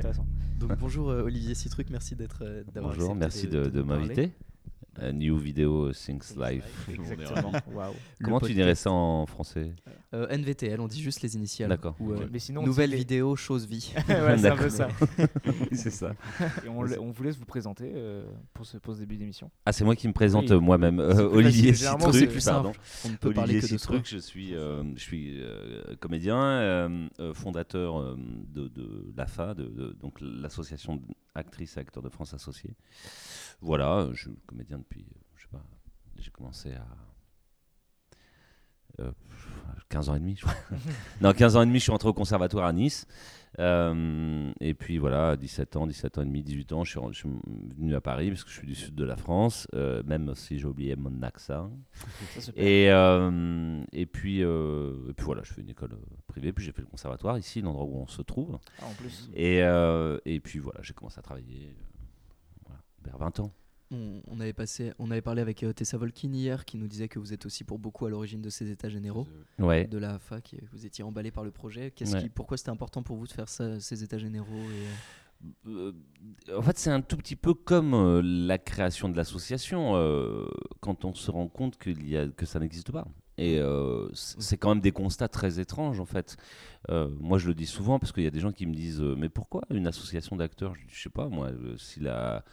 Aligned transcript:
Intéressant. 0.00 0.26
Donc 0.58 0.76
bonjour 0.78 1.10
euh, 1.10 1.22
Olivier 1.22 1.54
Citruc, 1.54 1.88
merci 1.90 2.16
d'être 2.16 2.42
euh, 2.42 2.62
d'avoir 2.74 2.92
Bonjour, 2.94 3.14
merci 3.14 3.48
de, 3.48 3.64
de 3.66 3.82
parler. 3.82 4.02
m'inviter. 4.08 4.32
A 5.00 5.12
new 5.12 5.36
video 5.38 5.92
Things. 5.92 6.34
Exactement. 6.92 7.52
Le 8.20 8.24
Comment 8.24 8.40
tu 8.40 8.52
dirais 8.52 8.74
ça 8.74 8.90
en 8.90 9.24
français 9.26 9.72
Euh, 10.12 10.28
NVTL, 10.28 10.80
on 10.80 10.88
dit 10.88 11.00
juste 11.00 11.22
les 11.22 11.36
initiales. 11.36 11.68
D'accord, 11.70 11.96
Ou, 12.00 12.12
euh. 12.12 12.28
Mais 12.32 12.38
sinon, 12.38 12.62
on 12.62 12.66
Nouvelle 12.66 12.90
les- 12.90 12.96
vidéo, 12.98 13.34
chose 13.36 13.66
vie. 13.66 13.92
ouais, 14.08 14.36
c'est 14.38 14.48
un 14.50 14.56
peu 14.56 14.68
ça. 14.68 14.88
C'est 15.72 15.90
ça. 15.90 16.12
Et 16.64 16.68
on, 16.68 16.80
on 17.00 17.10
vous 17.10 17.22
laisse 17.22 17.36
vous 17.38 17.44
présenter 17.46 17.92
euh, 17.94 18.24
pour, 18.52 18.66
ce, 18.66 18.76
pour 18.78 18.94
ce 18.94 19.00
début 19.00 19.16
d'émission. 19.16 19.50
Ah, 19.64 19.72
c'est 19.72 19.84
moi 19.84 19.96
qui 19.96 20.06
me 20.08 20.12
présente 20.12 20.50
Oui. 20.50 20.52
euh, 20.56 20.60
moi-même. 20.60 21.00
Euh, 21.00 21.28
Olivier 21.30 21.72
Citruc, 21.74 22.14
c'est 22.14 22.26
plus 22.26 22.44
pardon. 22.44 22.72
On 23.04 23.08
ne 23.08 23.16
peut 23.16 23.32
parler 23.32 23.54
Olivier 23.54 23.68
que 23.68 23.74
de 23.74 23.78
soi. 23.78 23.96
Citruc, 23.96 24.08
je 24.08 24.18
suis, 24.18 24.54
euh, 24.54 24.82
je 24.96 25.00
suis 25.00 25.40
euh, 25.40 25.94
comédien, 26.00 26.40
euh, 26.42 27.08
euh, 27.20 27.32
fondateur 27.34 27.98
euh, 28.00 28.16
de, 28.52 28.68
de 28.68 29.12
l'AFA, 29.16 29.54
de, 29.54 29.64
de- 29.64 29.96
donc 30.00 30.18
l'association 30.20 31.00
d'actrices 31.42 31.76
et 31.76 31.80
acteurs 31.80 32.02
de 32.02 32.08
France 32.08 32.34
associés. 32.34 32.74
Voilà, 33.60 34.08
je 34.12 34.28
suis 34.28 34.38
comédien 34.46 34.78
depuis, 34.78 35.02
euh, 35.02 35.20
je 35.36 35.42
sais 35.42 35.48
pas, 35.50 35.64
j'ai 36.16 36.30
commencé 36.30 36.72
à 36.72 36.86
euh, 39.00 39.10
15 39.88 40.08
ans 40.08 40.14
et 40.14 40.20
demi, 40.20 40.36
je 40.36 40.42
crois. 40.42 40.54
non, 41.20 41.32
15 41.32 41.56
ans 41.56 41.62
et 41.62 41.66
demi, 41.66 41.78
je 41.78 41.84
suis 41.84 41.92
rentré 41.92 42.08
au 42.08 42.12
conservatoire 42.14 42.66
à 42.66 42.72
Nice. 42.72 43.06
Euh, 43.58 44.52
et 44.60 44.74
puis 44.74 44.98
voilà, 44.98 45.36
17 45.36 45.76
ans, 45.76 45.86
17 45.86 46.18
ans 46.18 46.22
et 46.22 46.26
demi, 46.26 46.42
18 46.42 46.72
ans, 46.72 46.84
je 46.84 46.90
suis, 46.92 47.00
je 47.10 47.18
suis 47.18 47.28
venu 47.76 47.94
à 47.96 48.00
Paris 48.00 48.30
parce 48.30 48.44
que 48.44 48.50
je 48.50 48.54
suis 48.54 48.66
du 48.66 48.76
sud 48.76 48.94
de 48.94 49.04
la 49.04 49.16
France, 49.16 49.66
euh, 49.74 50.02
même 50.06 50.32
si 50.36 50.58
j'ai 50.58 50.66
oublié 50.66 50.94
mon 50.94 51.22
accent. 51.22 51.72
Ça. 52.38 52.52
Et, 52.54 52.90
euh, 52.90 53.82
et, 53.92 54.06
puis, 54.06 54.44
euh, 54.44 55.10
et 55.10 55.14
puis 55.14 55.26
voilà, 55.26 55.42
je 55.42 55.52
fais 55.52 55.62
une 55.62 55.70
école 55.70 55.94
euh, 55.94 56.16
privée, 56.28 56.52
puis 56.52 56.64
j'ai 56.64 56.72
fait 56.72 56.82
le 56.82 56.88
conservatoire 56.88 57.36
ici, 57.38 57.60
l'endroit 57.60 57.84
où 57.84 57.96
on 57.96 58.06
se 58.06 58.22
trouve. 58.22 58.58
Ah, 58.80 58.86
en 58.86 58.94
plus. 58.94 59.28
Et, 59.34 59.62
euh, 59.64 60.18
et 60.24 60.38
puis 60.38 60.60
voilà, 60.60 60.80
j'ai 60.82 60.94
commencé 60.94 61.18
à 61.18 61.22
travailler 61.22 61.66
euh, 61.66 62.66
voilà, 62.66 62.80
vers 63.04 63.18
20 63.18 63.40
ans. 63.40 63.52
On, 63.92 64.22
on 64.28 64.38
avait 64.38 64.52
passé, 64.52 64.92
on 65.00 65.10
avait 65.10 65.20
parlé 65.20 65.42
avec 65.42 65.62
euh, 65.64 65.72
Tessa 65.72 65.96
Volkin 65.98 66.32
hier, 66.32 66.64
qui 66.64 66.78
nous 66.78 66.86
disait 66.86 67.08
que 67.08 67.18
vous 67.18 67.32
êtes 67.32 67.44
aussi 67.44 67.64
pour 67.64 67.78
beaucoup 67.80 68.06
à 68.06 68.10
l'origine 68.10 68.40
de 68.40 68.48
ces 68.50 68.70
états 68.70 68.88
généraux 68.88 69.26
Ouais. 69.58 69.86
de 69.88 69.98
la 69.98 70.18
fac, 70.20 70.54
vous 70.72 70.86
étiez 70.86 71.02
emballé 71.02 71.30
par 71.32 71.42
le 71.44 71.50
projet. 71.50 71.90
Qu'est-ce 71.90 72.14
Ouais. 72.14 72.22
qui, 72.22 72.28
pourquoi 72.28 72.56
c'était 72.56 72.70
important 72.70 73.02
pour 73.02 73.16
vous 73.16 73.26
de 73.26 73.32
faire 73.32 73.48
ça, 73.48 73.80
ces 73.80 74.04
états 74.04 74.18
généraux 74.18 74.46
et, 74.54 74.86
euh, 75.66 75.92
en 76.54 76.60
fait, 76.62 76.76
c'est 76.78 76.90
un 76.90 77.00
tout 77.00 77.16
petit 77.16 77.34
peu 77.34 77.54
comme 77.54 77.94
euh, 77.94 78.20
la 78.22 78.58
création 78.58 79.08
de 79.08 79.16
l'association, 79.16 79.96
euh, 79.96 80.46
quand 80.80 81.04
on 81.06 81.14
se 81.14 81.30
rend 81.30 81.48
compte 81.48 81.78
qu'il 81.78 82.06
y 82.08 82.16
a, 82.16 82.28
que 82.28 82.44
ça 82.46 82.60
n'existe 82.60 82.92
pas. 82.92 83.08
Et 83.38 83.58
c'est 84.12 84.58
quand 84.58 84.68
même 84.68 84.82
des 84.82 84.92
constats 84.92 85.28
très 85.28 85.60
étranges, 85.60 85.98
en 85.98 86.04
fait. 86.04 86.36
Moi, 86.90 87.38
je 87.38 87.48
le 87.48 87.54
dis 87.54 87.64
souvent 87.64 87.98
parce 87.98 88.12
qu'il 88.12 88.22
y 88.22 88.26
a 88.26 88.30
des 88.30 88.38
gens 88.40 88.52
qui 88.52 88.66
me 88.66 88.74
disent 88.74 89.00
Mais 89.00 89.30
pourquoi 89.30 89.62
une 89.70 89.86
association 89.86 90.36
d'acteurs? 90.36 90.74
Je 90.74 90.82
Je 90.94 91.02
sais 91.04 91.08
pas, 91.08 91.26
moi, 91.30 91.50
si 91.78 92.00
la, 92.00 92.44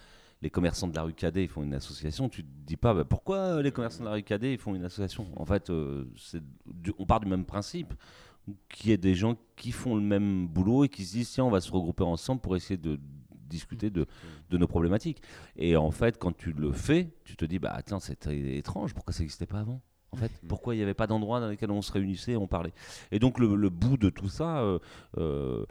les 0.42 0.50
commerçants 0.50 0.88
de 0.88 0.94
la 0.94 1.02
rue 1.02 1.14
Cadet 1.14 1.46
font 1.48 1.62
une 1.62 1.74
association, 1.74 2.28
tu 2.28 2.42
te 2.44 2.48
dis 2.64 2.76
pas 2.76 2.94
bah, 2.94 3.04
pourquoi 3.04 3.60
les 3.62 3.72
commerçants 3.72 4.00
de 4.04 4.08
la 4.08 4.14
rue 4.14 4.22
Cadet 4.22 4.56
font 4.56 4.74
une 4.74 4.84
association? 4.84 5.26
En 5.36 5.44
fait, 5.44 5.70
euh, 5.70 6.04
du- 6.66 6.92
on 6.98 7.06
part 7.06 7.20
du 7.20 7.26
même 7.26 7.44
principe 7.44 7.94
qu'il 8.68 8.90
y 8.90 8.92
ait 8.92 8.96
des 8.98 9.14
gens 9.14 9.36
qui 9.56 9.72
font 9.72 9.94
le 9.94 10.00
même 10.00 10.46
boulot 10.46 10.84
et 10.84 10.88
qui 10.88 11.04
se 11.04 11.12
disent 11.12 11.30
tiens 11.32 11.44
on 11.44 11.50
va 11.50 11.60
se 11.60 11.70
regrouper 11.70 12.04
ensemble 12.04 12.40
pour 12.40 12.56
essayer 12.56 12.78
de 12.78 12.98
discuter 13.48 13.90
de, 13.90 14.06
de 14.50 14.58
nos 14.58 14.66
problématiques. 14.66 15.20
Et 15.56 15.76
en 15.76 15.90
fait 15.90 16.18
quand 16.18 16.34
tu 16.36 16.52
le 16.52 16.72
fais 16.72 17.10
tu 17.24 17.36
te 17.36 17.44
dis 17.44 17.58
bah 17.58 17.72
attends 17.74 18.00
c'est 18.00 18.26
étrange 18.26 18.94
pourquoi 18.94 19.12
ça 19.12 19.20
n'existait 19.20 19.46
pas 19.46 19.60
avant? 19.60 19.80
En 20.12 20.16
fait 20.16 20.32
pourquoi 20.48 20.74
il 20.74 20.78
n'y 20.78 20.82
avait 20.82 20.94
pas 20.94 21.06
d'endroit 21.06 21.40
dans 21.40 21.48
lesquels 21.48 21.70
on 21.70 21.82
se 21.82 21.92
réunissait 21.92 22.32
et 22.32 22.36
on 22.38 22.46
parlait? 22.46 22.72
Et 23.10 23.18
donc 23.18 23.38
le, 23.38 23.54
le 23.54 23.68
bout 23.70 23.96
de 23.98 24.08
tout 24.08 24.28
ça 24.30 24.60
euh, 24.60 24.78
euh, 25.18 25.66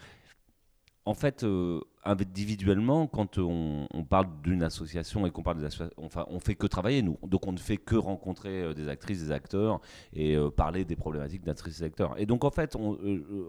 en 1.07 1.13
fait, 1.13 1.43
euh, 1.43 1.79
individuellement, 2.03 3.07
quand 3.07 3.37
on, 3.37 3.87
parle 4.09 4.27
d'une 4.43 4.61
association 4.61 5.25
et 5.25 5.31
qu'on 5.31 5.41
parle 5.41 5.61
des 5.61 5.69
enfin, 5.95 6.25
on 6.27 6.41
fait 6.41 6.55
que 6.55 6.67
travailler 6.67 7.01
nous. 7.01 7.17
Donc, 7.23 7.47
on 7.47 7.53
ne 7.53 7.57
fait 7.57 7.77
que 7.77 7.95
rencontrer 7.95 8.61
euh, 8.61 8.73
des 8.73 8.89
actrices, 8.89 9.23
des 9.23 9.31
acteurs 9.31 9.79
et 10.11 10.35
euh, 10.35 10.49
parler 10.49 10.83
des 10.83 10.97
problématiques 10.97 11.45
d'actrices 11.45 11.79
et 11.79 11.85
d'acteurs. 11.85 12.19
Et 12.19 12.25
donc, 12.25 12.43
en 12.43 12.49
fait, 12.49 12.75
on, 12.75 12.97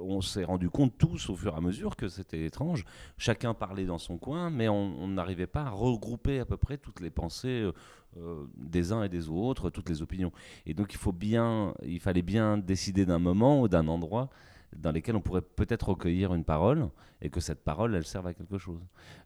on 0.00 0.20
s'est 0.20 0.44
rendu 0.44 0.70
compte 0.70 0.96
tous 0.98 1.30
au 1.30 1.34
fur 1.34 1.52
et 1.52 1.56
à 1.56 1.60
mesure 1.60 1.96
que 1.96 2.06
c'était 2.06 2.44
étrange. 2.44 2.84
Chacun 3.16 3.54
parlait 3.54 3.86
dans 3.86 3.98
son 3.98 4.18
coin, 4.18 4.50
mais 4.50 4.68
on 4.68 5.08
n'arrivait 5.08 5.48
pas 5.48 5.62
à 5.62 5.70
regrouper 5.70 6.38
à 6.38 6.44
peu 6.44 6.56
près 6.56 6.78
toutes 6.78 7.00
les 7.00 7.10
pensées. 7.10 7.68
des 8.56 8.92
uns 8.92 9.02
et 9.02 9.08
des 9.08 9.28
autres, 9.28 9.70
toutes 9.70 9.88
les 9.88 10.00
opinions. 10.00 10.32
Et 10.64 10.74
donc 10.74 10.92
il 10.94 10.96
faut 10.96 11.12
bien, 11.12 11.74
il 11.82 12.00
fallait 12.00 12.22
bien 12.22 12.56
décider 12.56 13.04
d'un 13.04 13.18
moment 13.18 13.60
ou 13.60 13.68
d'un 13.68 13.86
endroit 13.88 14.30
dans 14.76 14.92
lesquels 14.92 15.16
on 15.16 15.20
pourrait 15.20 15.42
peut-être 15.42 15.90
recueillir 15.90 16.34
une 16.34 16.44
parole 16.44 16.88
et 17.20 17.30
que 17.30 17.40
cette 17.40 17.64
parole 17.64 17.94
elle 17.94 18.04
serve 18.04 18.26
à 18.28 18.34
quelque 18.34 18.58
chose. 18.58 18.80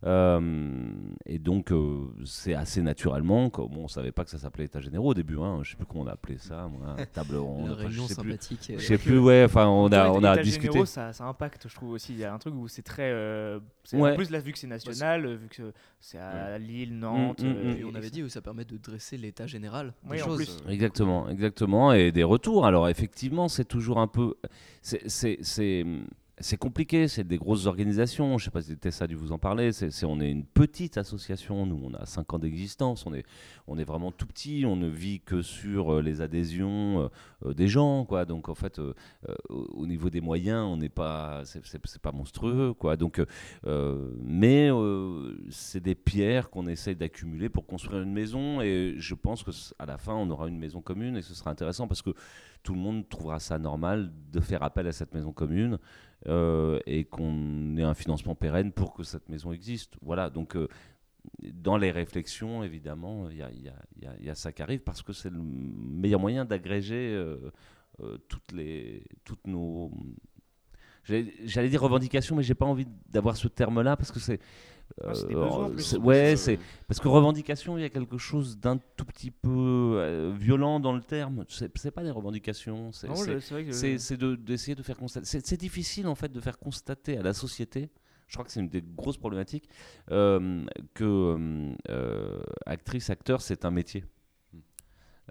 Euh, 0.04 0.90
et 1.26 1.38
donc 1.38 1.72
euh, 1.72 2.06
c'est 2.24 2.54
assez 2.54 2.82
naturellement, 2.82 3.50
comme 3.50 3.68
bon, 3.68 3.84
on 3.84 3.88
savait 3.88 4.12
pas 4.12 4.24
que 4.24 4.30
ça 4.30 4.38
s'appelait 4.38 4.64
état 4.64 4.80
généraux 4.80 5.10
au 5.10 5.14
début, 5.14 5.38
hein, 5.38 5.60
je 5.62 5.70
sais 5.70 5.76
plus 5.76 5.86
comment 5.86 6.04
on 6.04 6.06
a 6.06 6.12
appelé 6.12 6.38
ça, 6.38 6.68
moi, 6.68 6.96
table 7.12 7.36
ronde, 7.36 7.66
la 7.68 7.72
enfin, 7.74 7.82
je 7.82 7.86
réunion 7.88 8.06
sais 8.06 8.14
plus. 8.14 8.30
sympathique 8.30 8.70
euh, 8.70 8.78
Je 8.78 8.84
sais 8.86 8.98
plus, 8.98 9.18
ouais, 9.18 9.44
enfin 9.44 9.66
on 9.68 9.90
a, 9.92 10.08
on 10.10 10.22
a 10.24 10.36
discuté. 10.38 10.68
généraux, 10.68 10.86
ça, 10.86 11.12
ça 11.12 11.24
impacte, 11.24 11.68
je 11.68 11.74
trouve 11.74 11.90
aussi. 11.90 12.12
Il 12.12 12.18
y 12.18 12.24
a 12.24 12.32
un 12.32 12.38
truc 12.38 12.54
où 12.54 12.68
c'est 12.68 12.82
très. 12.82 13.10
euh, 13.12 13.60
Ouais. 13.92 14.12
En 14.12 14.16
plus, 14.16 14.30
là, 14.30 14.38
vu 14.38 14.52
que 14.52 14.58
c'est 14.58 14.66
national, 14.68 15.26
vu 15.34 15.48
que 15.48 15.72
c'est 16.00 16.16
à 16.18 16.56
Lille, 16.56 16.96
Nantes. 16.98 17.42
Mm, 17.42 17.46
mm, 17.48 17.56
euh, 17.56 17.74
mm. 17.74 17.78
Et 17.78 17.84
on 17.84 17.94
avait 17.94 18.10
dit 18.10 18.20
que 18.22 18.28
ça 18.28 18.40
permet 18.40 18.64
de 18.64 18.76
dresser 18.76 19.16
l'état 19.16 19.46
général 19.46 19.92
Oui, 20.08 20.16
des 20.18 20.22
en 20.22 20.26
choses. 20.26 20.36
plus. 20.62 20.72
Exactement, 20.72 21.28
exactement, 21.28 21.92
et 21.92 22.12
des 22.12 22.22
retours. 22.22 22.64
Alors 22.64 22.88
effectivement, 22.88 23.48
c'est 23.48 23.64
toujours 23.64 23.98
un 23.98 24.06
peu, 24.06 24.34
c'est- 24.82 25.04
c'est 26.42 26.56
compliqué, 26.58 27.08
c'est 27.08 27.24
des 27.24 27.38
grosses 27.38 27.66
organisations. 27.66 28.36
Je 28.36 28.44
sais 28.46 28.50
pas 28.50 28.60
si 28.62 28.76
Tessa 28.76 29.04
a 29.04 29.06
dû 29.06 29.14
vous 29.14 29.32
en 29.32 29.38
parler. 29.38 29.70
On 30.04 30.20
est 30.20 30.30
une 30.30 30.44
petite 30.44 30.98
association. 30.98 31.64
Nous, 31.66 31.80
on 31.82 31.94
a 31.94 32.04
5 32.04 32.34
ans 32.34 32.38
d'existence. 32.38 33.06
On 33.06 33.14
est, 33.14 33.24
on 33.66 33.78
est 33.78 33.84
vraiment 33.84 34.12
tout 34.12 34.26
petit. 34.26 34.64
On 34.66 34.76
ne 34.76 34.88
vit 34.88 35.20
que 35.20 35.40
sur 35.40 35.94
euh, 35.94 36.02
les 36.02 36.20
adhésions 36.20 37.02
euh, 37.02 37.08
euh, 37.46 37.54
des 37.54 37.68
gens, 37.68 38.04
quoi. 38.04 38.24
Donc 38.24 38.48
en 38.48 38.54
fait, 38.54 38.78
au 38.78 38.94
au 39.48 39.86
niveau 39.86 40.10
des 40.10 40.20
moyens, 40.20 40.66
on 40.66 40.76
n'est 40.76 40.88
pas, 40.88 41.42
pas 42.02 42.12
monstrueux, 42.12 42.74
quoi. 42.74 42.96
Donc, 42.96 43.20
mais 44.18 44.70
c'est 45.50 45.80
des 45.80 45.94
pierres 45.94 46.50
qu'on 46.50 46.66
essaye 46.66 46.96
d'accumuler 46.96 47.48
pour 47.48 47.66
construire 47.66 48.02
une 48.02 48.12
maison. 48.12 48.60
Et 48.60 48.94
je 48.98 49.14
pense 49.14 49.42
que 49.42 49.52
c- 49.52 49.74
à 49.78 49.86
la 49.86 49.98
fin, 49.98 50.14
on 50.14 50.28
aura 50.30 50.48
une 50.48 50.58
maison 50.58 50.80
commune 50.80 51.16
et 51.16 51.22
ce 51.22 51.34
sera 51.34 51.50
intéressant 51.50 51.86
parce 51.88 52.02
que 52.02 52.10
tout 52.62 52.74
le 52.74 52.80
monde 52.80 53.08
trouvera 53.08 53.40
ça 53.40 53.58
normal 53.58 54.12
de 54.32 54.40
faire 54.40 54.62
appel 54.62 54.86
à 54.86 54.92
cette 54.92 55.14
maison 55.14 55.32
commune 55.32 55.78
euh, 56.28 56.78
et 56.86 57.04
qu'on 57.04 57.76
ait 57.76 57.82
un 57.82 57.94
financement 57.94 58.34
pérenne 58.34 58.72
pour 58.72 58.94
que 58.94 59.02
cette 59.02 59.28
maison 59.28 59.52
existe. 59.52 59.94
Voilà, 60.02 60.30
donc 60.30 60.56
euh, 60.56 60.68
dans 61.42 61.76
les 61.76 61.90
réflexions, 61.90 62.62
évidemment, 62.62 63.28
il 63.30 63.38
y 63.38 64.28
a, 64.28 64.34
ça 64.34 64.52
qui 64.52 64.62
arrive 64.62 64.80
parce 64.80 65.02
que 65.02 65.12
c'est 65.12 65.30
le 65.30 65.40
meilleur 65.42 66.20
moyen 66.20 66.44
d'agréger 66.44 67.12
euh, 67.14 67.50
toutes, 68.28 68.52
les, 68.52 69.04
toutes 69.24 69.46
nos... 69.46 69.90
J'allais 71.04 71.68
dire 71.68 71.82
revendications, 71.82 72.36
mais 72.36 72.42
j'ai 72.42 72.54
pas 72.54 72.66
envie 72.66 72.86
d'avoir 73.08 73.36
ce 73.36 73.48
terme-là 73.48 73.96
parce 73.96 74.12
que 74.12 74.20
c'est... 74.20 74.40
Ah, 75.02 75.12
des 75.12 75.34
euh, 75.34 75.44
besoins, 75.44 75.70
plus. 75.70 75.94
ouais, 75.98 76.36
c'est 76.36 76.58
parce 76.88 77.00
que 77.00 77.08
revendication, 77.08 77.78
il 77.78 77.82
y 77.82 77.84
a 77.84 77.88
quelque 77.88 78.18
chose 78.18 78.58
d'un 78.58 78.78
tout 78.96 79.04
petit 79.04 79.30
peu 79.30 79.48
euh, 79.98 80.34
violent 80.38 80.80
dans 80.80 80.92
le 80.92 81.00
terme. 81.00 81.44
C'est 81.48 81.90
pas 81.90 82.02
des 82.02 82.10
revendications, 82.10 82.92
c'est 82.92 83.08
je- 83.08 83.32
de- 84.16 84.34
d'essayer 84.36 84.74
de, 84.74 84.82
faire 84.82 84.96
constater. 84.96 85.26
C'est 85.26 85.56
difficile 85.60 86.06
en 86.06 86.14
fait 86.14 86.30
de 86.30 86.40
faire 86.40 86.58
constater 86.58 87.16
à 87.18 87.22
la 87.22 87.32
société. 87.32 87.90
Je 88.28 88.36
crois 88.36 88.44
que 88.46 88.50
c'est 88.50 88.60
une 88.60 88.68
des 88.68 88.82
grosses 88.82 89.18
problématiques 89.18 89.68
euh, 90.10 90.64
que 90.94 91.04
euh, 91.04 91.74
euh, 91.90 92.40
actrice, 92.64 93.10
acteur, 93.10 93.42
c'est 93.42 93.64
un 93.66 93.70
métier. 93.70 94.04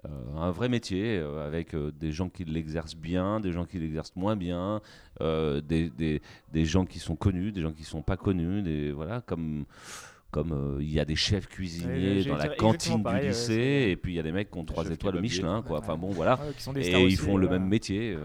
Euh, 0.04 0.08
un 0.36 0.50
vrai 0.50 0.68
métier 0.68 1.18
euh, 1.18 1.46
avec 1.46 1.74
euh, 1.74 1.92
des 1.92 2.10
gens 2.10 2.28
qui 2.28 2.44
l'exercent 2.44 2.96
bien, 2.96 3.38
des 3.38 3.52
gens 3.52 3.64
qui 3.64 3.78
l'exercent 3.78 4.16
moins 4.16 4.34
bien, 4.36 4.80
des, 5.20 5.90
des, 5.90 6.20
des 6.52 6.64
gens 6.64 6.84
qui 6.84 6.98
sont 6.98 7.14
connus, 7.14 7.52
des 7.52 7.62
gens 7.62 7.72
qui 7.72 7.84
sont 7.84 8.02
pas 8.02 8.16
connus, 8.16 8.62
des 8.62 8.90
voilà 8.90 9.20
comme 9.20 9.64
comme 10.32 10.78
il 10.80 10.90
y 10.90 10.98
a 10.98 11.04
des 11.04 11.14
chefs 11.14 11.46
cuisiniers 11.46 12.24
dans 12.24 12.36
la 12.36 12.48
cantine 12.48 12.96
du 12.96 13.02
pareil, 13.02 13.28
lycée 13.28 13.88
et 13.90 13.96
puis 13.96 14.14
il 14.14 14.16
y 14.16 14.18
a 14.18 14.22
des 14.22 14.32
mecs 14.32 14.50
qui 14.50 14.58
ont 14.58 14.64
trois 14.64 14.90
étoiles. 14.90 15.20
Michelin 15.20 15.62
quoi. 15.62 15.78
Enfin 15.78 15.96
bon 15.96 16.10
voilà. 16.10 16.40
Et 16.74 17.04
ils 17.04 17.18
font 17.18 17.36
le 17.36 17.48
même 17.48 17.68
métier. 17.68 18.16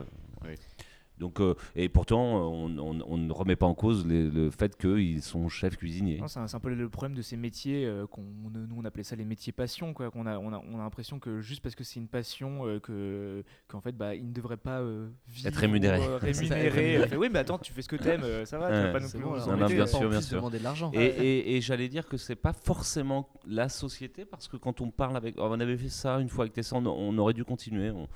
Donc, 1.20 1.40
euh, 1.40 1.56
et 1.76 1.90
pourtant, 1.90 2.22
on, 2.52 2.78
on- 2.78 3.02
on 3.08 3.18
ne 3.18 3.32
remet 3.32 3.56
pas 3.56 3.66
en 3.66 3.74
cause 3.74 4.06
les- 4.06 4.30
le 4.30 4.50
fait 4.52 4.78
qu'ils 4.78 5.22
sont 5.22 5.50
chefs 5.50 5.76
cuisiniers. 5.78 6.22
C'est 6.28 6.40
un, 6.56 6.60
peu 6.60 6.74
le 6.74 6.90
problème 6.90 7.16
de 7.18 7.22
ces 7.22 7.38
métiers 7.38 7.86
euh, 7.86 8.06
qu'on 8.08 8.22
nous 8.22 8.76
on 8.78 8.86
appelait 8.86 9.04
ça 9.04 9.16
les 9.16 9.26
métiers 9.26 9.52
passion 9.52 9.94
quoi 9.94 10.12
qu'on 10.12 10.26
a 10.26 10.38
on 10.38 10.54
a, 10.54 10.62
on 10.72 10.76
a 10.80 10.84
l'impression 10.84 11.20
que 11.20 11.42
juste 11.42 11.62
parce 11.62 11.76
que 11.76 11.84
c'est 11.84 12.00
une 12.00 12.08
passion 12.08 12.68
euh, 12.68 12.80
que 12.80 13.44
qu'en 13.68 13.82
fait 13.82 13.92
bah 13.94 14.14
ils 14.16 14.28
ne 14.28 14.34
devraient 14.34 14.58
pas 14.58 14.80
euh, 14.80 15.08
vivre 15.28 15.48
Être 15.48 15.56
rémunérés. 15.58 16.00
rémunérés 16.22 17.16
oui 17.18 17.30
mais 17.32 17.40
attends 17.40 17.58
tu 17.58 17.74
fais 17.74 17.82
ce 17.82 17.88
que 17.90 17.96
t'aimes 17.96 18.46
ça 18.46 18.58
va 18.60 18.68
tu 18.68 18.74
vas 18.88 18.92
pas 18.92 19.00
non 19.00 19.08
C'est 19.08 19.18
plus 19.18 19.26
bon, 19.26 19.36
nous 19.36 19.68
bien 19.68 19.86
sûr, 19.88 20.10
bien 20.10 20.20
demander 20.32 20.60
de 20.60 20.64
l'argent. 20.64 20.92
Et, 20.94 21.06
et- 21.06 21.56
et 21.58 21.62
j'allais 21.62 21.88
dire 21.90 22.08
que 22.08 22.18
c'est 22.18 22.36
pas 22.36 22.54
forcément 22.54 23.30
la 23.48 23.70
société, 23.70 24.26
parce 24.26 24.48
que 24.48 24.58
quand 24.58 24.82
on 24.82 24.92
parle 24.92 25.18
avec. 25.18 25.36
On 25.40 25.60
avait 25.60 25.78
fait 25.78 25.90
ça 25.90 26.20
une 26.20 26.30
fois 26.30 26.44
avec 26.44 26.54
Tessa, 26.54 26.76
on, 26.76 26.86
on 26.86 27.18
aurait 27.18 27.34
dû 27.34 27.44
continuer. 27.44 27.90
On, 27.92 28.08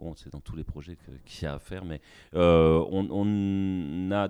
Bon, 0.00 0.14
c'est 0.16 0.32
dans 0.32 0.40
tous 0.40 0.56
les 0.56 0.64
projets 0.64 0.96
qu'il 1.26 1.42
y 1.42 1.46
a 1.46 1.52
à 1.52 1.58
faire, 1.58 1.84
mais 1.84 2.00
euh, 2.34 2.82
on, 2.90 4.10
a 4.12 4.28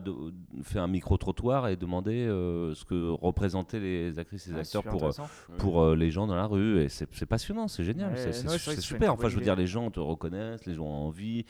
fait 0.65 0.81
un 0.81 0.89
micro-trottoir 0.89 1.69
et 1.69 1.77
demandé 1.77 2.27
euh, 2.27 2.75
ce 2.75 2.85
que 2.85 3.11
représentaient 3.11 3.79
les 3.79 4.19
actrices 4.19 4.49
et 4.49 4.51
les 4.51 4.57
ah, 4.57 4.61
acteurs 4.63 4.83
pour, 4.83 5.05
euh, 5.05 5.11
pour 5.59 5.95
les 5.95 6.11
gens 6.11 6.27
dans 6.27 6.35
la 6.35 6.47
rue. 6.47 6.83
Et 6.83 6.89
c'est 6.89 7.27
passionnant, 7.27 7.69
c'est 7.69 7.85
génial, 7.85 8.19
c'est 8.19 8.81
super. 8.81 9.15
Enfin, 9.15 9.29
je 9.29 9.37
veux 9.37 9.43
dire, 9.43 9.55
les 9.55 9.69
gens 9.69 9.89
te 9.93 10.01
reconnaissent, 10.01 10.67
les 10.67 10.75
gens 10.75 10.87
ont 10.87 11.07
envie, 11.07 11.45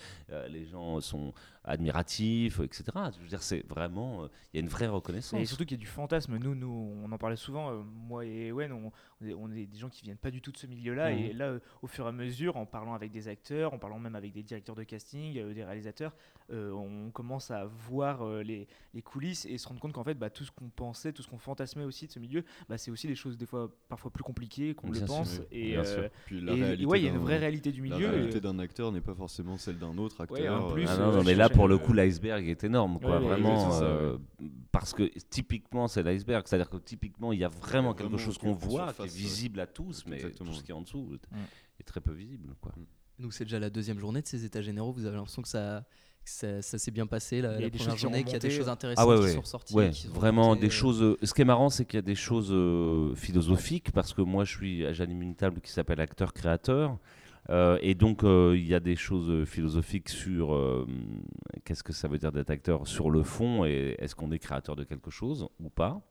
les 0.50 0.66
gens 0.66 1.00
sont 1.00 1.32
admiratifs, 1.65 2.61
etc. 2.61 2.85
Je 3.17 3.21
veux 3.23 3.29
dire, 3.29 3.43
c'est 3.43 3.67
vraiment, 3.69 4.27
il 4.53 4.57
y 4.57 4.59
a 4.59 4.61
une 4.61 4.69
vraie 4.69 4.89
reconnaissance. 4.89 5.41
Et 5.41 5.45
surtout 5.45 5.65
qu'il 5.65 5.77
y 5.77 5.81
a 5.81 5.85
du 5.85 5.87
fantasme. 5.87 6.37
Nous, 6.39 6.55
nous, 6.55 6.95
on 7.05 7.11
en 7.11 7.19
parlait 7.19 7.37
souvent, 7.37 7.73
moi 7.85 8.25
et 8.25 8.53
Wen, 8.53 8.73
on, 8.73 8.93
on, 9.23 9.51
est, 9.53 9.67
des 9.67 9.79
gens 9.79 9.89
qui 9.89 10.03
viennent 10.03 10.17
pas 10.17 10.31
du 10.31 10.41
tout 10.41 10.53
de 10.53 10.57
ce 10.57 10.67
milieu-là. 10.67 11.11
Mmh. 11.11 11.19
Et 11.19 11.33
là, 11.33 11.59
au 11.83 11.87
fur 11.87 12.07
et 12.07 12.09
à 12.09 12.12
mesure, 12.12 12.57
en 12.57 12.67
parlant 12.67 12.95
avec 12.95 13.11
des 13.11 13.29
acteurs, 13.29 13.75
en 13.75 13.79
parlant 13.79 13.99
même 13.99 14.15
avec 14.15 14.33
des 14.33 14.43
directeurs 14.43 14.77
de 14.77 14.83
casting, 14.85 15.39
euh, 15.39 15.55
des 15.55 15.65
réalisateurs, 15.65 16.15
euh, 16.53 16.73
on 16.73 17.11
commence 17.11 17.51
à 17.51 17.65
voir 17.65 18.23
euh, 18.23 18.43
les, 18.43 18.67
coulisses 19.03 19.47
et 19.47 19.57
se 19.59 19.69
rendre 19.69 19.81
compte 19.81 19.93
qu'en 19.93 20.05
fait, 20.05 20.15
bah, 20.15 20.31
tout 20.31 20.45
ce 20.45 20.51
qu'on 20.51 20.69
pensait, 20.69 21.12
tout 21.12 21.23
ce 21.23 21.29
qu'on 21.29 21.39
fantasmait 21.39 21.85
aussi 21.85 22.07
de 22.07 22.12
ce 22.12 22.19
milieu, 22.19 22.45
bah, 22.69 22.77
c'est 22.77 22.91
aussi 22.91 23.07
des 23.07 23.15
choses 23.15 23.37
des 23.37 23.47
fois 23.47 23.71
parfois 23.89 24.11
plus 24.11 24.25
compliquées 24.25 24.75
qu'on 24.75 24.91
le 24.91 25.01
pense. 25.01 25.41
Et, 25.51 25.75
il 26.31 27.05
y 27.05 27.07
a 27.09 27.11
une 27.11 27.19
vraie 27.19 27.39
réalité 27.39 27.73
du 27.73 27.83
milieu. 27.83 28.07
La 28.07 28.11
réalité 28.11 28.41
d'un 28.41 28.59
acteur 28.59 28.93
n'est 28.93 29.01
pas 29.01 29.15
forcément 29.15 29.57
celle 29.57 29.79
d'un 29.79 29.97
autre 29.99 30.21
acteur. 30.21 30.73
plus, 30.73 30.87
ah 30.89 30.97
non, 30.97 31.23
mais 31.25 31.35
là, 31.35 31.49
pour 31.49 31.60
le 31.67 31.79
coup, 31.79 31.93
l'iceberg 31.93 32.49
est 32.49 32.65
énorme, 32.65 32.99
quoi, 33.01 33.19
vraiment. 33.19 33.71
parce 34.73 34.93
que 34.93 35.05
typiquement, 35.31 35.89
c'est 35.89 36.03
l'iceberg. 36.03 36.47
C'est-à-dire 36.47 36.71
que 36.71 36.79
typiquement, 36.79 37.33
il 37.33 37.41
y 37.41 37.45
a 37.45 37.49
vraiment 37.49 37.95
quelque 37.95 38.17
chose 38.17 38.39
qu'on 38.39 38.55
voit, 38.55 38.93
qui 38.93 39.03
est 39.03 39.15
visible 39.15 39.61
à 39.61 39.67
tous, 39.67 40.05
mais 40.07 40.19
tout 40.31 40.53
ce 40.53 40.62
qui 40.62 40.71
est 40.71 40.75
en 40.75 40.83
dessous 40.83 41.19
est 41.79 41.85
très 41.85 42.01
peu 42.01 42.12
visible. 42.12 42.55
Quoi. 42.61 42.73
Mm. 42.77 43.23
Donc 43.23 43.35
c'est 43.35 43.45
déjà 43.45 43.59
la 43.59 43.71
deuxième 43.71 43.99
journée 43.99 44.23
de 44.23 44.27
ces 44.27 44.45
états 44.45 44.62
généraux. 44.62 44.93
Vous 44.93 45.05
avez 45.05 45.17
l'impression 45.17 45.43
que 45.43 45.49
ça, 45.49 45.85
ça, 46.25 46.62
s'est 46.62 46.91
bien 46.91 47.07
passé 47.07 47.41
la, 47.41 47.53
première 47.71 47.97
journée, 47.97 48.25
qu'il 48.25 48.33
y 48.33 48.37
a 48.37 48.41
des 48.41 48.51
choses 48.51 48.69
intéressantes 48.69 49.09
ah 49.09 49.27
qui 49.27 49.33
sont 49.33 49.41
ressorties. 49.41 49.75
Ouais, 49.75 49.91
vraiment 50.12 50.57
des 50.57 50.71
choses. 50.71 51.03
Euh, 51.03 51.19
ce 51.23 51.35
qui 51.35 51.43
est 51.43 51.47
marrant, 51.47 51.69
c'est 51.69 51.85
qu'il 51.85 51.99
y 51.99 52.03
a 52.03 52.03
des 52.03 52.15
choses 52.15 52.51
euh, 52.51 53.15
philosophiques 53.15 53.93
parce 53.93 54.12
que 54.15 54.23
moi, 54.23 54.45
je 54.45 54.57
suis, 54.57 54.95
j'anime 54.95 55.23
une 55.23 55.35
table 55.35 55.61
qui 55.61 55.71
s'appelle 55.71 56.01
acteur-créateur. 56.01 56.99
Euh, 57.50 57.79
et 57.82 57.94
donc, 57.94 58.23
il 58.23 58.67
y 58.67 58.75
a 58.75 58.81
des 58.81 58.97
choses 58.97 59.44
philosophiques 59.47 60.08
sur 60.08 60.87
qu'est-ce 61.64 61.82
que 61.82 61.93
ça 61.93 62.08
veut 62.08 62.19
dire 62.19 62.32
d'être 62.32 62.50
acteur 62.50 62.87
sur 62.87 63.11
le 63.11 63.23
fond 63.23 63.64
et 63.64 63.97
est-ce 63.99 64.14
qu'on 64.14 64.31
est 64.32 64.38
créateur 64.38 64.76
de 64.76 64.85
quelque 64.85 65.11
chose 65.11 65.49
ou 65.58 65.69
pas. 65.69 66.02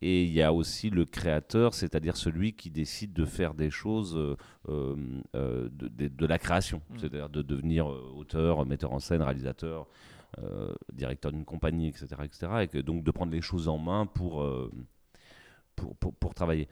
Et 0.00 0.22
il 0.22 0.32
y 0.32 0.42
a 0.42 0.52
aussi 0.52 0.90
le 0.90 1.04
créateur, 1.04 1.74
c'est-à-dire 1.74 2.16
celui 2.16 2.52
qui 2.52 2.70
décide 2.70 3.12
de 3.12 3.24
faire 3.24 3.54
des 3.54 3.70
choses 3.70 4.16
euh, 4.16 4.36
euh, 4.68 4.96
euh, 5.34 5.68
de, 5.72 6.26
la 6.26 6.38
création, 6.38 6.80
mm. 6.90 6.98
c'est-à-dire 6.98 7.28
de 7.28 7.42
devenir 7.42 7.86
auteur, 7.86 8.64
metteur 8.64 8.92
en 8.92 9.00
scène, 9.00 9.22
réalisateur, 9.22 9.86
directeur 10.92 11.32
d'une 11.32 11.44
compagnie, 11.44 11.88
etc., 11.88 12.06
etc. 12.22 12.52
Et 12.62 12.68
que, 12.68 12.78
donc 12.78 13.02
de 13.02 13.10
prendre 13.10 13.32
les 13.32 13.40
choses 13.40 13.66
en 13.66 13.78
main 13.78 14.06
pour, 14.06 14.46
pour, 15.74 15.96
pour, 15.96 16.34
travailler. 16.34 16.68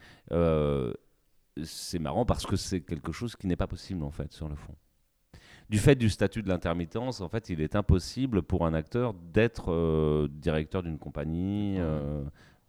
C'est 1.65 1.99
marrant 1.99 2.25
parce 2.25 2.47
que 2.47 2.57
c'est 2.57 2.81
quelque 2.81 3.13
chose 3.13 3.37
qui 3.37 3.47
n'est 3.47 3.57
pas 3.57 3.67
possible 3.67 4.03
en 4.05 4.11
fait 4.11 4.33
sur 4.33 4.49
le 4.49 4.57
fond 4.57 4.75
du 5.69 5.79
fait 5.79 5.97
du 5.97 6.11
statut 6.11 6.43
de 6.43 6.49
l'intermittence, 6.49 7.21
en 7.21 7.29
fait, 7.29 7.49
il 7.49 7.61
est 7.61 7.75
impossible 7.75 8.43
pour 8.43 8.67
un 8.67 8.73
acteur 8.73 9.15
d'être 9.15 10.29
directeur 10.29 10.85
d'une 10.85 10.97
compagnie, 10.97 11.75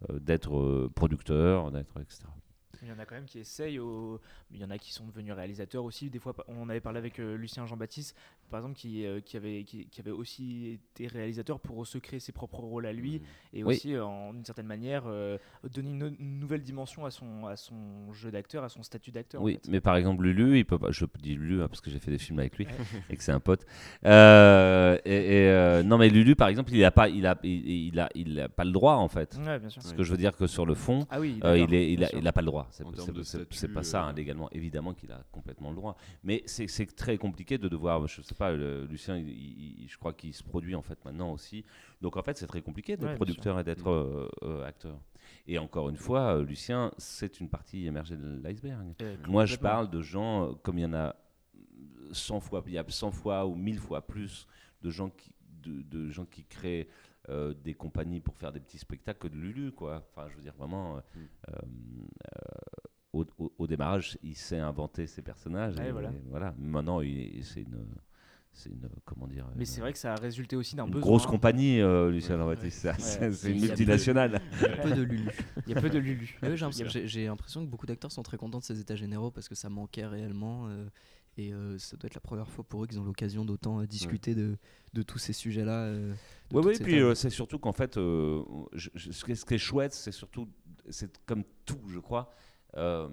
euh, 0.08 0.18
d'être 0.20 0.56
euh, 0.56 0.90
producteur, 0.94 1.72
d'être 1.72 2.00
etc. 2.00 2.24
Il 2.82 2.88
y 2.88 2.92
en 2.92 2.98
a 2.98 3.04
quand 3.04 3.14
même 3.14 3.24
qui 3.24 3.38
essayent, 3.38 3.80
il 4.50 4.60
y 4.60 4.64
en 4.64 4.70
a 4.70 4.78
qui 4.78 4.92
sont 4.92 5.04
devenus 5.06 5.32
réalisateurs 5.32 5.84
aussi. 5.84 6.10
Des 6.10 6.18
fois, 6.18 6.34
on 6.48 6.68
avait 6.68 6.80
parlé 6.80 6.98
avec 6.98 7.18
euh, 7.18 7.36
Lucien 7.36 7.66
Jean-Baptiste, 7.66 8.16
par 8.50 8.60
exemple, 8.60 8.76
qui, 8.76 9.04
qui, 9.24 9.36
avait, 9.36 9.64
qui, 9.64 10.00
avait 10.00 10.10
aussi 10.10 10.78
été 10.94 11.06
réalisateur 11.06 11.60
pour 11.60 11.86
se 11.86 11.98
créer 11.98 12.20
ses 12.20 12.32
propres 12.32 12.60
rôles 12.60 12.86
à 12.86 12.92
lui 12.92 13.18
mmh. 13.18 13.56
et 13.58 13.64
aussi, 13.64 13.98
en 13.98 14.32
une 14.34 14.44
certaine 14.44 14.66
manière, 14.66 15.04
donner 15.70 15.90
une, 15.90 16.16
nouvelle 16.38 16.62
dimension 16.62 17.04
à 17.04 17.10
son, 17.10 17.46
à 17.46 17.56
son 17.56 18.12
jeu 18.12 18.30
d'acteur, 18.30 18.64
à 18.64 18.68
son 18.68 18.82
statut 18.82 19.10
d'acteur. 19.10 19.42
Oui, 19.42 19.58
mais 19.68 19.80
par 19.80 19.96
exemple, 19.96 20.24
Lulu, 20.24 20.58
il 20.58 20.64
peut 20.64 20.78
pas, 20.78 20.90
je 20.90 21.04
dis 21.20 21.34
Lulu 21.34 21.62
hein, 21.62 21.68
parce 21.68 21.80
que 21.80 21.90
j'ai 21.90 21.98
fait 21.98 22.10
des 22.10 22.18
films 22.18 22.38
avec 22.38 22.56
lui 22.56 22.66
et 23.10 23.16
que 23.16 23.22
c'est 23.22 23.32
un 23.32 23.40
pote. 23.40 23.66
et, 24.04 25.82
non, 25.84 25.98
mais 25.98 26.08
Lulu, 26.08 26.34
par 26.34 26.48
exemple, 26.48 26.72
il 26.72 26.80
n'a 26.80 26.90
pas, 26.90 27.08
il 27.08 27.26
a, 27.26 27.38
il, 27.42 28.00
a, 28.00 28.08
il 28.14 28.40
a 28.40 28.48
pas 28.48 28.64
le 28.64 28.72
droit 28.72 28.94
en 28.94 29.08
fait. 29.08 29.36
Ouais, 29.44 29.58
bien 29.58 29.68
sûr. 29.68 29.82
Ce 29.82 29.94
que 29.94 30.02
je 30.02 30.10
veux 30.10 30.16
dire 30.16 30.36
que 30.36 30.46
sur 30.46 30.66
le 30.66 30.74
fond, 30.74 31.06
ah 31.10 31.20
oui, 31.20 31.38
il, 31.42 31.74
est, 31.74 31.92
il, 31.92 32.04
a, 32.04 32.08
il 32.16 32.26
a 32.26 32.32
pas 32.32 32.40
le 32.40 32.46
droit. 32.46 32.67
C'est 32.70 33.72
pas 33.72 33.82
ça, 33.82 34.04
hein, 34.04 34.10
euh, 34.10 34.12
légalement. 34.12 34.48
Évidemment 34.50 34.94
qu'il 34.94 35.12
a 35.12 35.22
complètement 35.30 35.70
le 35.70 35.76
droit. 35.76 35.96
Mais 36.22 36.42
c'est 36.46 36.94
très 36.94 37.18
compliqué 37.18 37.58
de 37.58 37.68
devoir. 37.68 38.06
Je 38.06 38.22
sais 38.22 38.34
pas, 38.34 38.52
Lucien, 38.52 39.18
je 39.18 39.96
crois 39.98 40.12
qu'il 40.12 40.34
se 40.34 40.42
produit 40.42 40.74
en 40.74 40.82
fait 40.82 41.02
maintenant 41.04 41.32
aussi. 41.32 41.64
Donc 42.00 42.16
en 42.16 42.22
fait, 42.22 42.36
c'est 42.36 42.46
très 42.46 42.62
compliqué 42.62 42.96
d'être 42.96 43.14
producteur 43.14 43.58
et 43.58 43.64
d'être 43.64 43.90
mm. 43.90 43.92
euh, 43.92 44.28
euh, 44.42 44.66
acteur. 44.66 45.00
Et 45.46 45.58
encore 45.58 45.88
une 45.88 45.96
fois, 45.96 46.40
Lucien, 46.42 46.92
c'est 46.96 47.40
une 47.40 47.48
partie 47.48 47.86
émergée 47.86 48.16
de 48.16 48.40
l'iceberg. 48.42 48.94
Moi, 49.26 49.44
je 49.46 49.56
parle 49.56 49.90
de 49.90 50.00
gens, 50.00 50.54
comme 50.62 50.78
il 50.78 50.82
y 50.82 50.86
en 50.86 50.94
a 50.94 51.16
100 52.12 52.40
fois, 52.40 52.62
il 52.66 52.72
y 52.72 52.78
a 52.78 52.84
100 52.86 53.10
fois 53.10 53.46
ou 53.46 53.54
1000 53.54 53.78
fois 53.78 54.06
plus 54.06 54.46
de 54.82 54.90
gens 54.90 55.10
qui, 55.10 55.32
de 55.64 56.08
gens 56.10 56.24
qui 56.24 56.44
créent 56.44 56.88
euh, 57.28 57.52
des 57.62 57.74
compagnies 57.74 58.20
pour 58.20 58.36
faire 58.36 58.52
des 58.52 58.60
petits 58.60 58.78
spectacles 58.78 59.18
que 59.18 59.28
de 59.28 59.36
Lulu, 59.38 59.72
quoi. 59.72 60.02
Enfin, 60.10 60.28
je 60.30 60.36
veux 60.36 60.42
dire, 60.42 60.54
vraiment, 60.56 60.96
euh, 60.96 61.00
mm. 61.66 62.06
euh, 63.16 63.24
au, 63.58 63.66
démarrage, 63.66 64.18
il 64.22 64.34
s'est 64.34 64.58
inventé 64.58 65.06
ses 65.06 65.20
personnages. 65.20 65.78
et, 65.78 65.92
voilà. 66.30 66.54
Maintenant, 66.58 67.00
c'est 67.00 67.60
une 67.60 67.84
c'est 68.50 68.70
une 68.70 68.88
comment 69.04 69.28
dire 69.28 69.46
mais 69.54 69.66
c'est 69.66 69.80
vrai 69.80 69.92
que 69.92 69.98
ça 69.98 70.14
a 70.14 70.16
résulté 70.16 70.56
aussi 70.56 70.74
d'un 70.74 70.86
besoin 70.86 71.02
grosse 71.02 71.26
compagnie 71.26 71.80
Lucien 72.10 72.38
c'est 72.98 73.50
une 73.50 73.60
multinationale 73.60 74.40
il 74.60 74.62
y 74.62 74.72
a 74.72 74.76
peu 74.78 74.90
de 74.90 75.02
Lulu 75.02 75.30
il 75.66 75.74
y 75.74 75.76
a 75.76 75.80
peu 75.80 75.90
de 75.90 75.98
Lulu 75.98 76.36
j'ai 77.04 77.26
l'impression 77.26 77.64
que 77.64 77.70
beaucoup 77.70 77.86
d'acteurs 77.86 78.10
sont 78.10 78.22
très 78.22 78.38
contents 78.38 78.58
de 78.58 78.64
ces 78.64 78.80
états 78.80 78.96
généraux 78.96 79.30
parce 79.30 79.48
que 79.48 79.54
ça 79.54 79.68
manquait 79.68 80.06
réellement 80.06 80.66
et 81.38 81.52
ça 81.78 81.96
doit 81.96 82.08
être 82.08 82.14
la 82.14 82.20
première 82.20 82.48
fois 82.48 82.64
pour 82.64 82.84
eux 82.84 82.86
qu'ils 82.86 83.00
ont 83.00 83.04
l'occasion 83.04 83.44
d'autant 83.44 83.82
discuter 83.84 84.34
de, 84.34 84.56
de, 84.92 85.02
tous 85.02 85.18
ces 85.18 85.32
sujets 85.32 85.64
là 85.64 85.92
oui, 86.52 86.62
oui, 86.64 86.78
puis 86.82 87.00
euh, 87.00 87.14
c'est 87.14 87.30
surtout 87.30 87.58
qu'en 87.58 87.72
fait, 87.72 87.98
euh, 87.98 88.42
ce 88.74 89.44
qui 89.44 89.54
est 89.54 89.58
chouette, 89.58 89.92
c'est 89.92 90.12
surtout, 90.12 90.48
c'est 90.88 91.18
comme 91.26 91.44
tout, 91.66 91.80
je 91.88 91.98
crois. 91.98 92.30
Euh, 92.76 93.08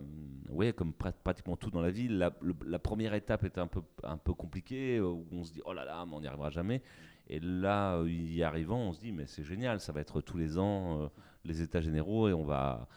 oui, 0.49 0.73
comme 0.73 0.93
pratiquement 0.93 1.57
tout 1.57 1.69
dans 1.69 1.81
la 1.81 1.91
vie, 1.91 2.07
la, 2.07 2.31
première 2.79 3.13
étape 3.13 3.43
est 3.43 3.57
un 3.57 3.67
peu, 3.67 3.81
un 4.03 4.17
peu 4.17 4.33
compliquée, 4.33 5.01
où 5.01 5.25
on 5.31 5.43
se 5.43 5.51
dit, 5.51 5.61
oh 5.65 5.73
là 5.73 5.83
là, 5.83 6.05
mais 6.05 6.15
on 6.15 6.21
n'y 6.21 6.27
arrivera 6.27 6.49
jamais. 6.49 6.81
Et 7.27 7.39
là, 7.39 8.01
y 8.05 8.41
arrivant, 8.43 8.79
on 8.79 8.93
se 8.93 9.01
dit, 9.01 9.11
mais 9.11 9.25
c'est 9.27 9.43
génial, 9.43 9.81
ça 9.81 9.91
va 9.91 9.99
être 9.99 10.21
tous 10.21 10.37
les 10.37 10.57
ans 10.57 11.11
les 11.45 11.61
états 11.61 11.81
généraux 11.81 12.27
et 12.27 12.33
on 12.33 12.43
va, 12.43 12.87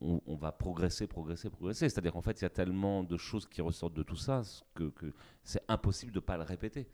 on, 0.00 0.36
va 0.36 0.52
progresser, 0.52 1.06
progresser, 1.06 1.50
progresser. 1.50 1.88
C'est-à-dire 1.88 2.12
qu'en 2.12 2.22
fait, 2.22 2.40
il 2.40 2.42
y 2.42 2.46
a 2.46 2.50
tellement 2.50 3.02
de 3.02 3.16
choses 3.16 3.46
qui 3.46 3.60
ressortent 3.60 3.94
de 3.94 4.02
tout 4.02 4.16
ça 4.16 4.42
que, 4.74 4.90
que 4.90 5.12
c'est 5.42 5.62
impossible 5.68 6.12
de 6.12 6.18
ne 6.18 6.24
pas 6.24 6.36
le 6.36 6.44
répéter. 6.44 6.86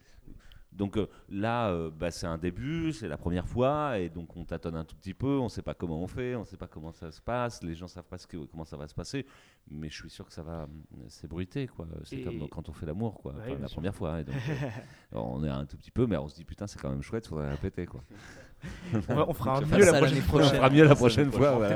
Donc 0.72 0.96
euh, 0.96 1.08
là, 1.28 1.70
euh, 1.70 1.90
bah, 1.90 2.10
c'est 2.10 2.26
un 2.26 2.38
début, 2.38 2.92
c'est 2.92 3.08
la 3.08 3.18
première 3.18 3.48
fois, 3.48 3.98
et 3.98 4.08
donc 4.08 4.36
on 4.36 4.44
tâtonne 4.44 4.76
un 4.76 4.84
tout 4.84 4.94
petit 4.94 5.14
peu, 5.14 5.38
on 5.38 5.44
ne 5.44 5.48
sait 5.48 5.62
pas 5.62 5.74
comment 5.74 6.00
on 6.00 6.06
fait, 6.06 6.36
on 6.36 6.40
ne 6.40 6.44
sait 6.44 6.56
pas 6.56 6.68
comment 6.68 6.92
ça 6.92 7.10
se 7.10 7.20
passe, 7.20 7.62
les 7.62 7.74
gens 7.74 7.86
ne 7.86 7.90
savent 7.90 8.04
pas 8.04 8.18
comment 8.50 8.64
ça 8.64 8.76
va 8.76 8.86
se 8.86 8.94
passer, 8.94 9.26
mais 9.70 9.88
je 9.88 9.94
suis 9.94 10.10
sûr 10.10 10.26
que 10.26 10.32
ça 10.32 10.42
va 10.42 10.62
euh, 10.62 11.08
s'ébruiter, 11.08 11.66
quoi. 11.66 11.86
C'est 12.04 12.22
comme 12.22 12.48
quand 12.48 12.68
on 12.68 12.72
fait 12.72 12.86
l'amour, 12.86 13.14
quoi, 13.14 13.34
la 13.60 13.68
première 13.68 13.94
fois. 13.94 14.22
donc, 14.22 14.34
on 15.12 15.44
est 15.44 15.48
un 15.48 15.66
tout 15.66 15.76
petit 15.76 15.90
peu, 15.90 16.06
mais 16.06 16.16
on 16.16 16.28
se 16.28 16.34
dit 16.34 16.44
putain, 16.44 16.66
c'est 16.66 16.80
quand 16.80 16.90
même 16.90 17.02
chouette, 17.02 17.26
il 17.26 17.28
faudrait 17.28 17.50
répéter, 17.50 17.86
quoi. 17.86 18.02
on, 19.08 19.32
fera 19.32 19.60
mieux 19.60 19.84
la 19.84 19.94
prochaine 19.94 20.22
fois. 20.22 20.42
On 20.42 20.48
fera 20.48 20.70
mieux 20.70 20.84
la 20.84 20.94
prochaine 20.94 21.32
fois. 21.32 21.68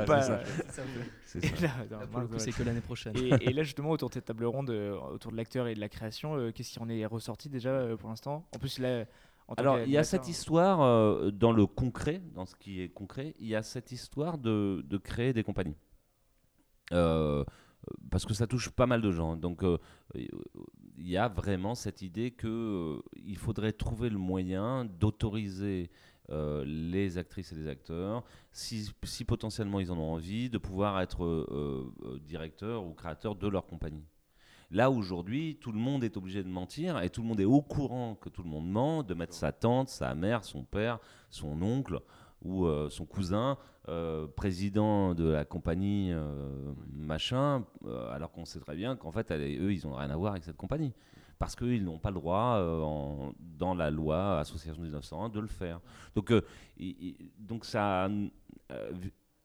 C'est 1.25 2.51
que 2.51 2.63
l'année 2.63 2.81
prochaine. 2.81 3.15
Et, 3.41 3.53
là, 3.53 3.63
justement, 3.63 3.91
autour 3.91 4.09
de 4.09 4.13
cette 4.13 4.25
table 4.25 4.45
ronde, 4.45 4.69
euh, 4.69 4.97
autour 5.13 5.31
de 5.31 5.37
l'acteur 5.37 5.67
et 5.67 5.75
de 5.75 5.79
la 5.79 5.89
création, 5.89 6.35
euh, 6.35 6.51
qu'est-ce 6.51 6.71
qui 6.71 6.79
en 6.79 6.89
est 6.89 7.05
ressorti 7.05 7.49
déjà 7.49 7.69
euh, 7.69 7.97
pour 7.97 8.09
l'instant? 8.09 8.47
En 8.55 8.59
plus, 8.59 8.79
là. 8.79 9.05
Alors, 9.57 9.79
il 9.79 9.91
y 9.91 9.97
a 9.97 10.03
cette 10.03 10.27
histoire 10.27 10.79
dans 11.31 11.51
le 11.51 11.65
concret, 11.67 12.21
dans 12.33 12.45
ce 12.45 12.55
qui 12.55 12.81
est 12.81 12.89
concret, 12.89 13.35
il 13.39 13.47
y 13.47 13.55
a 13.55 13.61
cette 13.61 13.91
histoire 13.91 14.39
de, 14.39 14.83
de 14.87 14.97
créer 14.97 15.33
des 15.33 15.43
compagnies. 15.43 15.77
Parce 18.09 18.25
que 18.25 18.33
ça 18.33 18.47
touche 18.47 18.69
pas 18.69 18.85
mal 18.85 19.01
de 19.01 19.11
gens. 19.11 19.35
Donc, 19.35 19.63
il 20.15 21.07
y 21.07 21.17
a 21.17 21.27
vraiment 21.27 21.75
cette 21.75 22.01
idée 22.01 22.31
qu'il 22.31 22.99
il 23.25 23.37
faudrait 23.37 23.73
trouver 23.73 24.09
le 24.09 24.17
moyen 24.17 24.85
d'autoriser 24.85 25.89
euh, 26.31 26.63
les 26.65 27.19
actrices 27.19 27.51
et 27.51 27.55
les 27.55 27.67
acteurs, 27.67 28.23
si, 28.51 28.91
potentiellement 29.27 29.79
ils 29.79 29.91
en 29.91 29.97
ont 29.99 30.13
envie, 30.13 30.49
de 30.49 30.57
pouvoir 30.57 30.99
être 30.99 31.23
euh, 31.23 31.93
euh, 32.03 32.19
directeurs 32.19 32.83
ou 32.83 32.93
créateurs 32.93 33.35
de 33.35 33.47
leur 33.47 33.67
compagnie. 33.67 34.07
Là, 34.71 34.89
aujourd'hui, 34.89 35.59
tout 35.61 35.71
le 35.71 35.77
monde 35.77 36.03
est 36.03 36.17
obligé 36.17 36.41
de 36.41 36.49
mentir 36.49 36.99
et 36.99 37.11
tout 37.11 37.21
le 37.21 37.27
monde 37.27 37.39
est 37.39 37.45
au 37.45 37.61
courant 37.61 38.15
que 38.15 38.29
tout 38.29 38.41
le 38.41 38.49
monde 38.49 38.67
ment, 38.67 39.03
de 39.03 39.13
mettre 39.13 39.35
sa 39.35 39.51
tante, 39.51 39.89
sa 39.89 40.15
mère, 40.15 40.43
son 40.43 40.63
père, 40.63 40.97
son 41.29 41.61
oncle 41.61 41.99
ou 42.43 42.67
son 42.89 43.05
cousin 43.05 43.57
président 44.35 45.13
de 45.13 45.29
la 45.29 45.45
compagnie 45.45 46.13
machin, 46.93 47.65
alors 48.11 48.31
qu'on 48.31 48.45
sait 48.45 48.59
très 48.59 48.75
bien 48.75 48.95
qu'en 48.95 49.11
fait, 49.11 49.31
eux, 49.31 49.73
ils 49.73 49.85
n'ont 49.85 49.95
rien 49.95 50.09
à 50.09 50.15
voir 50.15 50.33
avec 50.33 50.43
cette 50.43 50.57
compagnie. 50.57 50.93
parce 51.37 51.55
qu'ils 51.55 51.83
n'ont 51.83 51.99
pas 51.99 52.11
le 52.11 52.15
droit, 52.15 52.57
euh, 52.59 53.31
dans 53.39 53.73
la 53.73 53.91
loi 53.91 54.39
Association 54.39 54.81
1901, 54.81 55.29
de 55.29 55.39
le 55.39 55.47
faire. 55.47 55.81
Donc, 56.15 56.33
donc 57.37 57.65
ça, 57.65 58.09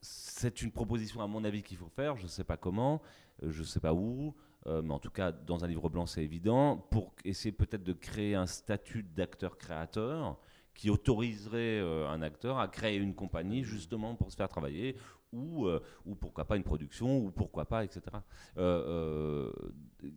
c'est 0.00 0.62
une 0.62 0.70
proposition, 0.70 1.20
à 1.20 1.26
mon 1.26 1.44
avis, 1.44 1.62
qu'il 1.62 1.76
faut 1.76 1.88
faire. 1.88 2.16
Je 2.16 2.24
ne 2.24 2.28
sais 2.28 2.44
pas 2.44 2.56
comment, 2.56 3.02
je 3.42 3.60
ne 3.60 3.64
sais 3.64 3.80
pas 3.80 3.92
où. 3.92 4.34
mais 4.66 4.92
en 4.92 4.98
tout 4.98 5.10
cas, 5.10 5.32
dans 5.32 5.64
un 5.64 5.68
livre 5.68 5.88
blanc, 5.88 6.06
c'est 6.06 6.22
évident, 6.22 6.76
pour 6.90 7.12
essayer 7.24 7.52
peut-être 7.52 7.84
de 7.84 7.92
créer 7.92 8.34
un 8.34 8.46
statut 8.46 9.02
d'acteur-créateur 9.02 10.38
qui 10.74 10.90
autoriserait 10.90 11.80
un 11.80 12.22
acteur 12.22 12.58
à 12.58 12.68
créer 12.68 12.96
une 12.96 13.14
compagnie 13.14 13.64
justement 13.64 14.14
pour 14.14 14.30
se 14.30 14.36
faire 14.36 14.48
travailler 14.48 14.96
ou, 15.32 15.66
euh, 15.66 15.80
ou 16.06 16.14
pourquoi 16.14 16.44
pas 16.44 16.56
une 16.56 16.62
production, 16.62 17.18
ou 17.18 17.30
pourquoi 17.30 17.64
pas, 17.66 17.84
etc. 17.84 18.02
Euh, 18.56 19.52
euh, 20.02 20.12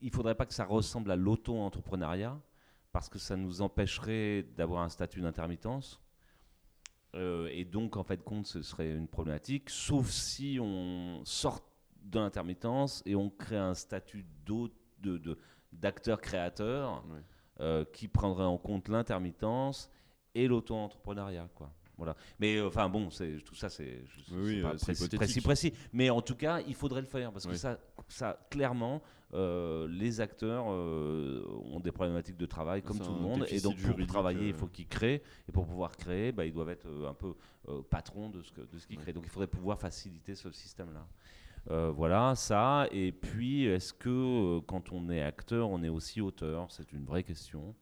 il 0.00 0.10
faudrait 0.10 0.34
pas 0.34 0.46
que 0.46 0.54
ça 0.54 0.64
ressemble 0.64 1.10
à 1.10 1.16
l'auto-entrepreneuriat, 1.16 2.40
parce 2.92 3.08
que 3.08 3.18
ça 3.18 3.36
nous 3.36 3.62
empêcherait 3.62 4.44
d'avoir 4.56 4.82
un 4.82 4.88
statut 4.88 5.20
d'intermittence. 5.20 6.00
et 7.14 7.64
donc, 7.64 7.96
en 7.96 8.04
fait, 8.04 8.22
compte, 8.22 8.46
ce 8.46 8.62
serait 8.62 8.90
une 8.92 9.08
problématique, 9.08 9.68
sauf 9.70 10.08
si 10.08 10.58
on 10.60 11.22
sort 11.24 11.60
de 12.02 12.18
l'intermittence 12.18 13.02
et 13.04 13.14
on 13.14 13.30
crée 13.30 13.58
un 13.58 13.74
statut 13.74 14.24
d'acteur-créateur 17.60 17.92
qui 17.92 18.08
prendrait 18.08 18.44
en 18.44 18.58
compte 18.58 18.88
l'intermittence 18.88 19.90
et 20.34 20.46
l'auto-entrepreneuriat. 20.48 21.48
Quoi. 21.54 21.70
Voilà. 22.00 22.16
Mais 22.38 22.56
euh, 22.56 22.68
enfin 22.68 22.88
bon, 22.88 23.10
c'est 23.10 23.36
tout 23.44 23.54
ça, 23.54 23.68
c'est 23.68 24.02
oui, 24.32 24.62
pas 24.62 24.74
précis, 24.74 25.08
précis, 25.08 25.40
précis, 25.42 25.72
Mais 25.92 26.08
en 26.08 26.22
tout 26.22 26.34
cas, 26.34 26.60
il 26.66 26.74
faudrait 26.74 27.02
le 27.02 27.06
faire 27.06 27.30
parce 27.30 27.46
que 27.46 27.54
ça, 27.54 27.78
ça 28.08 28.38
clairement, 28.48 29.02
euh, 29.34 29.86
les 29.86 30.22
acteurs 30.22 30.64
euh, 30.70 31.44
ont 31.70 31.78
des 31.78 31.92
problématiques 31.92 32.38
de 32.38 32.46
travail 32.46 32.80
comme 32.80 32.98
tout 32.98 33.12
le 33.12 33.20
monde, 33.20 33.44
et 33.50 33.60
donc 33.60 33.76
pour 33.76 34.06
travailler, 34.06 34.48
il 34.48 34.54
faut 34.54 34.66
qu'ils 34.66 34.88
créent, 34.88 35.22
et 35.46 35.52
pour 35.52 35.66
pouvoir 35.66 35.94
créer, 35.94 36.32
bah, 36.32 36.46
ils 36.46 36.54
doivent 36.54 36.70
être 36.70 36.88
un 37.06 37.14
peu 37.14 37.34
patrons 37.90 38.30
de 38.30 38.40
ce 38.40 38.50
que, 38.50 38.62
de 38.62 38.78
ce 38.78 38.86
qu'ils 38.86 38.96
créent. 38.96 39.12
Donc 39.12 39.24
il 39.26 39.30
faudrait 39.30 39.46
pouvoir 39.46 39.78
faciliter 39.78 40.34
ce 40.34 40.50
système-là. 40.50 41.06
Voilà, 41.66 42.34
ça. 42.34 42.86
Et 42.90 43.12
puis, 43.12 43.64
est-ce 43.64 43.92
que 43.92 44.60
quand 44.60 44.92
on 44.92 45.10
est 45.10 45.22
acteur, 45.22 45.70
on 45.70 45.82
est 45.82 45.88
aussi 45.88 46.20
auteur? 46.20 46.70
C'est 46.70 46.92
une 46.92 47.04
vraie 47.04 47.22
question. 47.22 47.74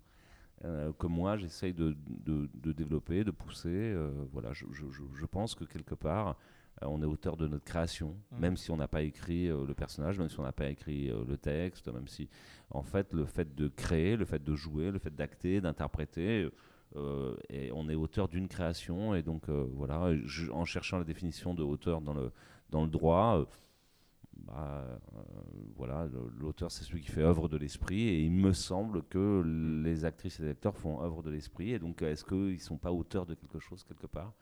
Euh, 0.64 0.92
que 0.92 1.06
moi 1.06 1.36
j'essaye 1.36 1.72
de, 1.72 1.96
de, 2.24 2.72
développer, 2.72 3.22
de 3.22 3.30
pousser. 3.30 3.68
Euh, 3.68 4.10
voilà, 4.32 4.52
je, 4.52 4.64
je, 4.72 4.86
je, 4.90 5.24
pense 5.24 5.54
que 5.54 5.62
quelque 5.62 5.94
part, 5.94 6.36
euh, 6.82 6.86
on 6.88 7.00
est 7.00 7.06
auteur 7.06 7.36
de 7.36 7.46
notre 7.46 7.64
création, 7.64 8.16
mmh. 8.32 8.38
même 8.40 8.56
si 8.56 8.72
on 8.72 8.76
n'a 8.76 8.88
pas 8.88 9.02
écrit 9.02 9.46
le 9.46 9.72
personnage, 9.74 10.18
même 10.18 10.28
si 10.28 10.40
on 10.40 10.42
n'a 10.42 10.52
pas 10.52 10.68
écrit 10.68 11.12
le 11.28 11.36
texte, 11.36 11.92
même 11.92 12.08
si, 12.08 12.28
en 12.70 12.82
fait, 12.82 13.12
le 13.12 13.24
fait 13.24 13.54
de 13.54 13.68
créer, 13.68 14.16
le 14.16 14.24
fait 14.24 14.42
de 14.42 14.54
jouer, 14.56 14.90
le 14.90 14.98
fait 14.98 15.14
d'acter, 15.14 15.60
d'interpréter, 15.60 16.48
et 17.50 17.70
on 17.72 17.88
est 17.88 17.94
auteur 17.94 18.26
d'une 18.26 18.48
création. 18.48 19.14
Et 19.14 19.22
donc, 19.22 19.48
voilà, 19.48 20.10
en 20.52 20.64
cherchant 20.64 20.98
la 20.98 21.04
définition 21.04 21.54
de 21.54 21.62
auteur 21.62 22.00
dans 22.00 22.14
le, 22.14 22.32
dans 22.70 22.82
le 22.82 22.90
droit, 22.90 23.46
bah, 24.38 24.84
euh, 25.14 25.20
voilà, 25.76 26.08
l'auteur 26.38 26.70
c'est 26.70 26.84
celui 26.84 27.00
qui 27.02 27.10
fait 27.10 27.22
œuvre 27.22 27.48
de 27.48 27.56
l'esprit 27.56 28.08
et 28.08 28.22
il 28.22 28.32
me 28.32 28.52
semble 28.52 29.02
que 29.04 29.42
les 29.84 30.04
actrices 30.04 30.40
et 30.40 30.44
les 30.44 30.50
acteurs 30.50 30.76
font 30.76 31.02
œuvre 31.02 31.22
de 31.22 31.30
l'esprit. 31.30 31.72
Et 31.72 31.78
donc 31.78 32.02
est-ce 32.02 32.24
qu'ils 32.24 32.54
ne 32.54 32.58
sont 32.58 32.78
pas 32.78 32.92
auteurs 32.92 33.26
de 33.26 33.34
quelque 33.34 33.58
chose 33.58 33.84
quelque 33.84 34.06
part? 34.06 34.32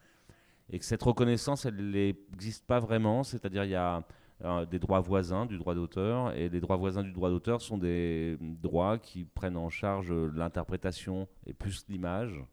Et 0.71 0.79
que 0.79 0.85
cette 0.85 1.03
reconnaissance 1.03 1.65
elle 1.65 1.91
n'existe 1.91 2.67
pas 2.67 2.81
vraiment, 2.81 3.23
c'est-à-dire 3.23 3.65
il 3.65 3.71
y 3.71 3.77
a 3.77 4.05
euh, 4.45 4.67
des 4.67 4.79
droits 4.79 5.01
voisins 5.01 5.47
du 5.47 5.57
droit 5.59 5.75
d'auteur 5.75 6.35
et 6.37 6.49
les 6.49 6.61
droits 6.61 6.77
voisins 6.77 7.03
du 7.03 7.13
droit 7.13 7.31
d'auteur 7.31 7.63
sont 7.63 7.79
des 7.79 8.37
droits 8.41 8.99
qui 8.99 9.25
prennent 9.25 9.57
en 9.57 9.71
charge 9.71 10.13
l'interprétation 10.13 11.27
et 11.47 11.55
plus 11.55 11.87
l'image 11.89 12.45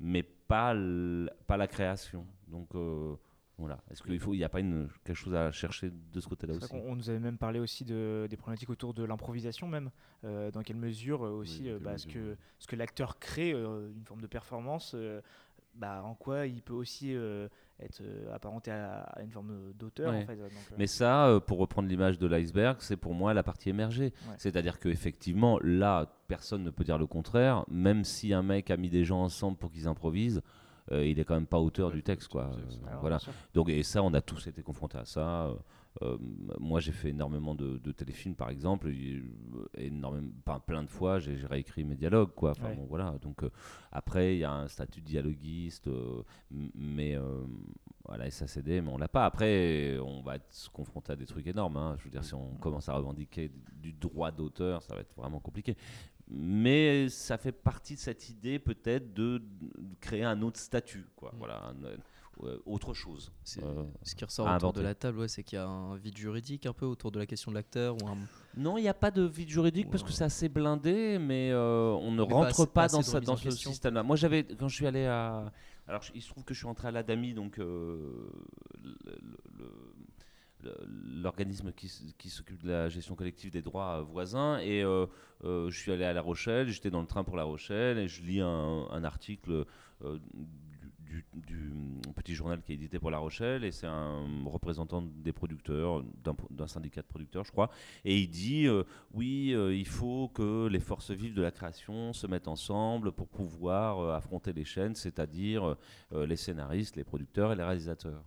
mais 0.00 0.22
pas, 0.22 0.74
pas 1.46 1.56
la 1.56 1.66
création. 1.66 2.26
Donc 2.48 2.74
euh, 2.74 3.14
voilà. 3.56 3.78
Est-ce 3.90 4.02
qu'il 4.02 4.18
faut, 4.18 4.34
il 4.34 4.38
n'y 4.38 4.44
a 4.44 4.48
pas 4.48 4.60
une, 4.60 4.88
quelque 5.04 5.16
chose 5.16 5.34
à 5.34 5.52
chercher 5.52 5.90
de 5.90 6.20
ce 6.20 6.26
côté-là 6.26 6.54
aussi 6.54 6.68
on, 6.72 6.96
nous 6.96 7.08
avait 7.08 7.20
même 7.20 7.38
parlé 7.38 7.60
aussi 7.60 7.84
de, 7.84 8.26
des 8.28 8.36
problématiques 8.36 8.70
autour 8.70 8.94
de 8.94 9.04
l'improvisation 9.04 9.68
même. 9.68 9.90
Euh, 10.24 10.50
dans 10.50 10.62
quelle 10.62 10.76
mesure 10.76 11.24
euh, 11.24 11.30
aussi, 11.30 11.68
euh, 11.68 11.78
bah, 11.80 11.96
ce 11.96 12.06
que, 12.06 12.36
ce 12.58 12.66
que 12.66 12.74
l'acteur 12.74 13.18
crée, 13.18 13.50
une 13.50 14.04
forme 14.04 14.22
de 14.22 14.26
performance, 14.26 14.96
bah, 15.76 16.02
en 16.04 16.14
quoi 16.14 16.46
il 16.46 16.62
peut 16.62 16.72
aussi 16.72 17.14
être 17.80 18.02
apparenté 18.32 18.72
à, 18.72 19.18
une 19.22 19.30
forme 19.30 19.72
d'auteur. 19.74 20.12
Mais 20.76 20.88
ça, 20.88 21.40
pour 21.46 21.58
reprendre 21.58 21.88
l'image 21.88 22.18
de 22.18 22.26
l'iceberg, 22.26 22.78
c'est 22.80 22.96
pour 22.96 23.14
moi 23.14 23.34
la 23.34 23.44
partie 23.44 23.70
émergée. 23.70 24.12
C'est-à-dire 24.36 24.80
qu'effectivement, 24.80 25.60
là, 25.62 26.12
personne 26.26 26.64
ne 26.64 26.70
peut 26.70 26.84
dire 26.84 26.98
le 26.98 27.06
contraire. 27.06 27.64
Même 27.68 28.02
si 28.02 28.32
un 28.32 28.42
mec 28.42 28.72
a 28.72 28.76
mis 28.76 28.90
des 28.90 29.04
gens 29.04 29.22
ensemble 29.22 29.56
pour 29.58 29.70
qu'ils 29.70 29.86
improvisent, 29.86 30.42
euh, 30.92 31.06
il 31.06 31.18
est 31.18 31.24
quand 31.24 31.34
même 31.34 31.46
pas 31.46 31.58
auteur 31.58 31.90
du 31.90 32.02
texte, 32.02 32.28
quoi. 32.28 32.50
Euh, 32.52 32.96
voilà. 33.00 33.18
Donc 33.54 33.68
et 33.68 33.82
ça, 33.82 34.02
on 34.02 34.12
a 34.14 34.20
tous 34.20 34.46
été 34.46 34.62
confrontés 34.62 34.98
à 34.98 35.04
ça. 35.04 35.50
Euh, 36.02 36.18
moi, 36.58 36.80
j'ai 36.80 36.92
fait 36.92 37.10
énormément 37.10 37.54
de, 37.54 37.78
téléfilms, 37.92 38.34
par 38.34 38.50
exemple, 38.50 38.92
énormément, 39.78 40.28
plein 40.66 40.82
de 40.82 40.90
fois, 40.90 41.20
j'ai 41.20 41.36
réécrit 41.46 41.84
mes 41.84 41.94
dialogues, 41.94 42.34
quoi. 42.34 42.50
Enfin, 42.50 42.74
bon, 42.74 42.86
voilà. 42.86 43.14
Donc 43.22 43.42
après, 43.92 44.34
il 44.34 44.38
y 44.40 44.44
a 44.44 44.52
un 44.52 44.68
statut 44.68 45.00
de 45.00 45.06
dialoguiste, 45.06 45.88
mais 46.50 47.16
voilà, 48.06 48.28
SACD, 48.28 48.82
mais 48.82 48.88
on 48.88 48.98
l'a 48.98 49.08
pas. 49.08 49.24
Après, 49.24 49.96
on 50.00 50.20
va 50.20 50.36
se 50.50 50.68
confronter 50.68 51.12
à 51.12 51.16
des 51.16 51.26
trucs 51.26 51.46
énormes. 51.46 51.76
Hein. 51.76 51.94
Je 51.98 52.04
veux 52.04 52.10
dire, 52.10 52.24
si 52.24 52.34
on 52.34 52.56
commence 52.56 52.88
à 52.88 52.94
revendiquer 52.94 53.50
du 53.80 53.92
droit 53.92 54.32
d'auteur, 54.32 54.82
ça 54.82 54.94
va 54.94 55.00
être 55.00 55.14
vraiment 55.16 55.40
compliqué 55.40 55.76
mais 56.28 57.08
ça 57.08 57.38
fait 57.38 57.52
partie 57.52 57.94
de 57.94 58.00
cette 58.00 58.28
idée 58.28 58.58
peut-être 58.58 59.12
de, 59.12 59.42
créer 60.00 60.24
un 60.24 60.40
autre 60.42 60.58
statut, 60.58 61.06
quoi. 61.16 61.32
Mm. 61.32 61.38
Voilà, 61.38 61.72
euh, 62.42 62.58
autre 62.66 62.94
chose. 62.94 63.30
Euh, 63.62 63.84
ce 64.02 64.14
qui 64.14 64.24
ressort 64.24 64.52
autour 64.52 64.72
de 64.72 64.80
la 64.80 64.94
table, 64.94 65.28
c'est 65.28 65.44
qu'il 65.44 65.56
y 65.56 65.60
a 65.60 65.66
un 65.66 65.96
vide 65.96 66.16
juridique 66.16 66.66
un 66.66 66.72
peu 66.72 66.84
autour 66.84 67.12
de 67.12 67.18
la 67.18 67.26
question 67.26 67.52
de 67.52 67.56
l'acteur. 67.56 67.96
Non, 68.56 68.76
il 68.76 68.82
n'y 68.82 68.88
a 68.88 68.94
pas 68.94 69.10
de 69.10 69.22
vide 69.22 69.48
juridique 69.48 69.88
parce 69.90 70.02
que 70.02 70.10
c'est 70.10 70.24
assez 70.24 70.48
blindé, 70.48 71.18
mais 71.18 71.50
euh, 71.52 71.92
on 71.92 72.10
ne 72.10 72.22
rentre 72.22 72.66
pas, 72.66 72.88
dans, 72.88 73.02
dans 73.20 73.36
ce 73.36 73.50
système-là. 73.50 74.02
Moi, 74.02 74.16
j'avais 74.16 74.44
quand 74.44 74.68
je 74.68 74.74
suis 74.74 74.86
allé 74.86 75.06
à, 75.06 75.52
alors 75.86 76.02
il 76.14 76.22
se 76.22 76.28
trouve 76.28 76.44
que 76.44 76.54
je 76.54 76.58
suis 76.58 76.66
entré 76.66 76.88
à 76.88 76.90
l'ADAMI, 76.90 77.34
donc 77.34 77.60
l'organisme 80.86 81.72
qui, 81.72 81.88
s'occupe 82.28 82.62
de 82.62 82.70
la 82.70 82.88
gestion 82.88 83.14
collective 83.14 83.50
des 83.50 83.62
droits 83.62 84.02
voisins. 84.02 84.58
Et 84.58 84.82
euh, 84.82 85.06
euh, 85.44 85.70
je 85.70 85.78
suis 85.78 85.92
allé 85.92 86.04
à 86.04 86.12
La 86.12 86.22
Rochelle, 86.22 86.68
j'étais 86.68 86.90
dans 86.90 87.00
le 87.00 87.06
train 87.06 87.24
pour 87.24 87.36
La 87.36 87.44
Rochelle 87.44 87.98
et 87.98 88.08
je 88.08 88.22
lis 88.22 88.40
un, 88.40 89.04
article 89.04 89.64
euh, 90.02 90.18
du, 91.02 91.24
petit 92.14 92.34
journal 92.34 92.62
qui 92.62 92.72
est 92.72 92.76
édité 92.76 92.98
pour 92.98 93.10
La 93.10 93.18
Rochelle 93.18 93.64
et 93.64 93.70
c'est 93.72 93.86
un 93.86 94.24
représentant 94.46 95.02
des 95.02 95.32
producteurs, 95.32 96.02
d'un 96.50 96.66
syndicat 96.66 97.02
de 97.02 97.06
producteurs, 97.06 97.44
je 97.44 97.52
crois. 97.52 97.70
Et 98.04 98.18
il 98.18 98.28
dit 98.28 98.66
oui, 99.12 99.54
il 99.54 99.86
faut 99.86 100.28
que 100.28 100.66
les 100.68 100.80
forces 100.80 101.10
vives 101.10 101.34
de 101.34 101.42
la 101.42 101.50
création 101.50 102.12
se 102.12 102.26
mettent 102.26 102.48
ensemble 102.48 103.12
pour 103.12 103.28
pouvoir 103.28 104.14
affronter 104.14 104.52
les 104.52 104.64
chaînes, 104.64 104.94
c'est-à-dire 104.94 105.76
les 106.12 106.36
scénaristes, 106.36 106.96
les 106.96 107.04
producteurs 107.04 107.52
et 107.52 107.56
les 107.56 107.64
réalisateurs. 107.64 108.24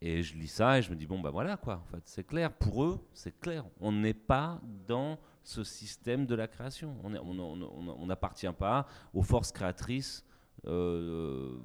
Et 0.00 0.22
je 0.22 0.36
lis 0.36 0.48
ça 0.48 0.78
et 0.78 0.82
je 0.82 0.90
me 0.90 0.96
dis, 0.96 1.06
bon, 1.06 1.18
bah 1.18 1.30
voilà, 1.30 1.56
quoi. 1.56 1.82
En 1.84 1.90
fait, 1.90 2.02
c'est 2.04 2.24
clair. 2.24 2.52
Pour 2.52 2.84
eux, 2.84 3.00
c'est 3.12 3.38
clair. 3.40 3.64
On 3.80 3.90
n'est 3.90 4.14
pas 4.14 4.60
dans 4.86 5.18
ce 5.42 5.64
système 5.64 6.24
de 6.26 6.34
la 6.34 6.46
création. 6.46 6.96
On 7.02 8.06
n'appartient 8.06 8.52
pas 8.56 8.86
aux 9.12 9.22
forces 9.22 9.50
créatrices 9.50 10.24
euh, 10.66 11.58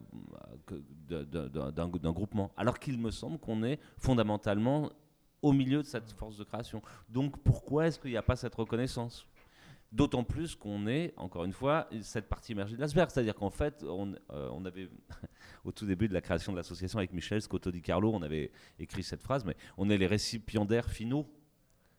d'un 1.07 2.11
groupement. 2.11 2.51
Alors 2.57 2.79
qu'il 2.79 2.97
me 2.99 3.11
semble 3.11 3.37
qu'on 3.37 3.63
est 3.63 3.79
fondamentalement 3.97 4.89
au 5.41 5.51
milieu 5.51 5.79
de 5.79 5.87
cette 5.87 6.11
force 6.13 6.37
de 6.37 6.43
création. 6.43 6.81
Donc 7.09 7.37
pourquoi 7.43 7.87
est-ce 7.87 7.99
qu'il 7.99 8.11
n'y 8.11 8.17
a 8.17 8.23
pas 8.23 8.35
cette 8.35 8.55
reconnaissance? 8.55 9.27
D'autant 9.93 10.23
plus 10.23 10.55
qu'on 10.55 10.88
est, 10.88 11.13
encore 11.17 11.45
une 11.45 11.53
fois, 11.53 11.88
cette 12.01 12.27
partie 12.27 12.53
émergée 12.53 12.75
de 12.75 12.81
l'iceberg. 12.81 13.12
C'est-à-dire 13.12 13.35
qu'en 13.35 13.51
fait, 13.51 13.85
on, 13.88 14.15
euh, 14.31 14.65
avait, 14.65 14.89
au 15.65 15.71
tout 15.71 15.85
début 15.85 16.07
de 16.07 16.15
la 16.15 16.21
création 16.21 16.51
de 16.51 16.57
l'association 16.57 16.97
avec 16.97 17.13
Michel 17.13 17.43
Scotto 17.43 17.69
Di 17.69 17.83
Carlo, 17.83 18.12
on 18.12 18.23
avait 18.23 18.51
écrit 18.79 19.03
cette 19.03 19.21
phrase, 19.21 19.45
mais 19.45 19.55
on 19.77 19.91
est 19.91 19.97
les 19.97 20.07
récipiendaires 20.07 20.89
finaux. 20.89 21.31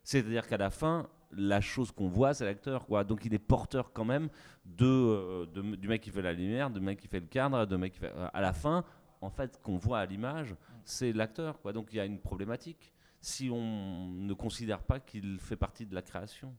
C'est-à-dire 0.03 0.45
qu'à 0.45 0.57
la 0.57 0.69
fin, 0.71 1.07
la 1.31 1.61
chose 1.61 1.91
qu'on 1.93 2.09
voit, 2.09 2.33
c'est 2.33 2.43
l'acteur. 2.43 2.85
Quoi. 2.85 3.05
Donc 3.05 3.23
il 3.23 3.33
est 3.33 3.39
porteur 3.39 3.93
quand 3.93 4.05
même 4.05 4.27
de, 4.65 4.85
euh, 4.85 5.45
du 5.45 5.87
mec 5.87 6.01
qui 6.01 6.09
fait 6.09 6.21
la 6.21 6.33
lumière, 6.33 6.69
du 6.69 6.81
mec 6.81 6.99
qui 6.99 7.07
fait 7.07 7.21
le 7.21 7.27
cadre, 7.27 7.65
de 7.65 7.77
mec 7.77 7.93
qui 7.93 7.99
fait... 7.99 8.13
Euh, 8.13 8.27
à 8.33 8.41
la 8.41 8.51
fin, 8.51 8.83
en 9.21 9.29
fait, 9.29 9.57
qu'on 9.61 9.77
voit 9.77 9.99
à 9.99 10.05
l'image, 10.05 10.53
c'est 10.83 11.13
l'acteur. 11.13 11.61
Quoi. 11.61 11.71
Donc 11.71 11.87
il 11.91 11.95
y 11.95 11.99
a 12.01 12.05
une 12.05 12.19
problématique 12.19 12.93
si 13.21 13.49
on 13.49 14.07
ne 14.09 14.33
considère 14.33 14.83
pas 14.83 14.99
qu'il 14.99 15.39
fait 15.39 15.55
partie 15.55 15.85
de 15.85 15.95
la 15.95 16.01
création. 16.01 16.55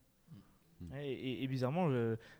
Et, 1.03 1.47
bizarrement, 1.47 1.91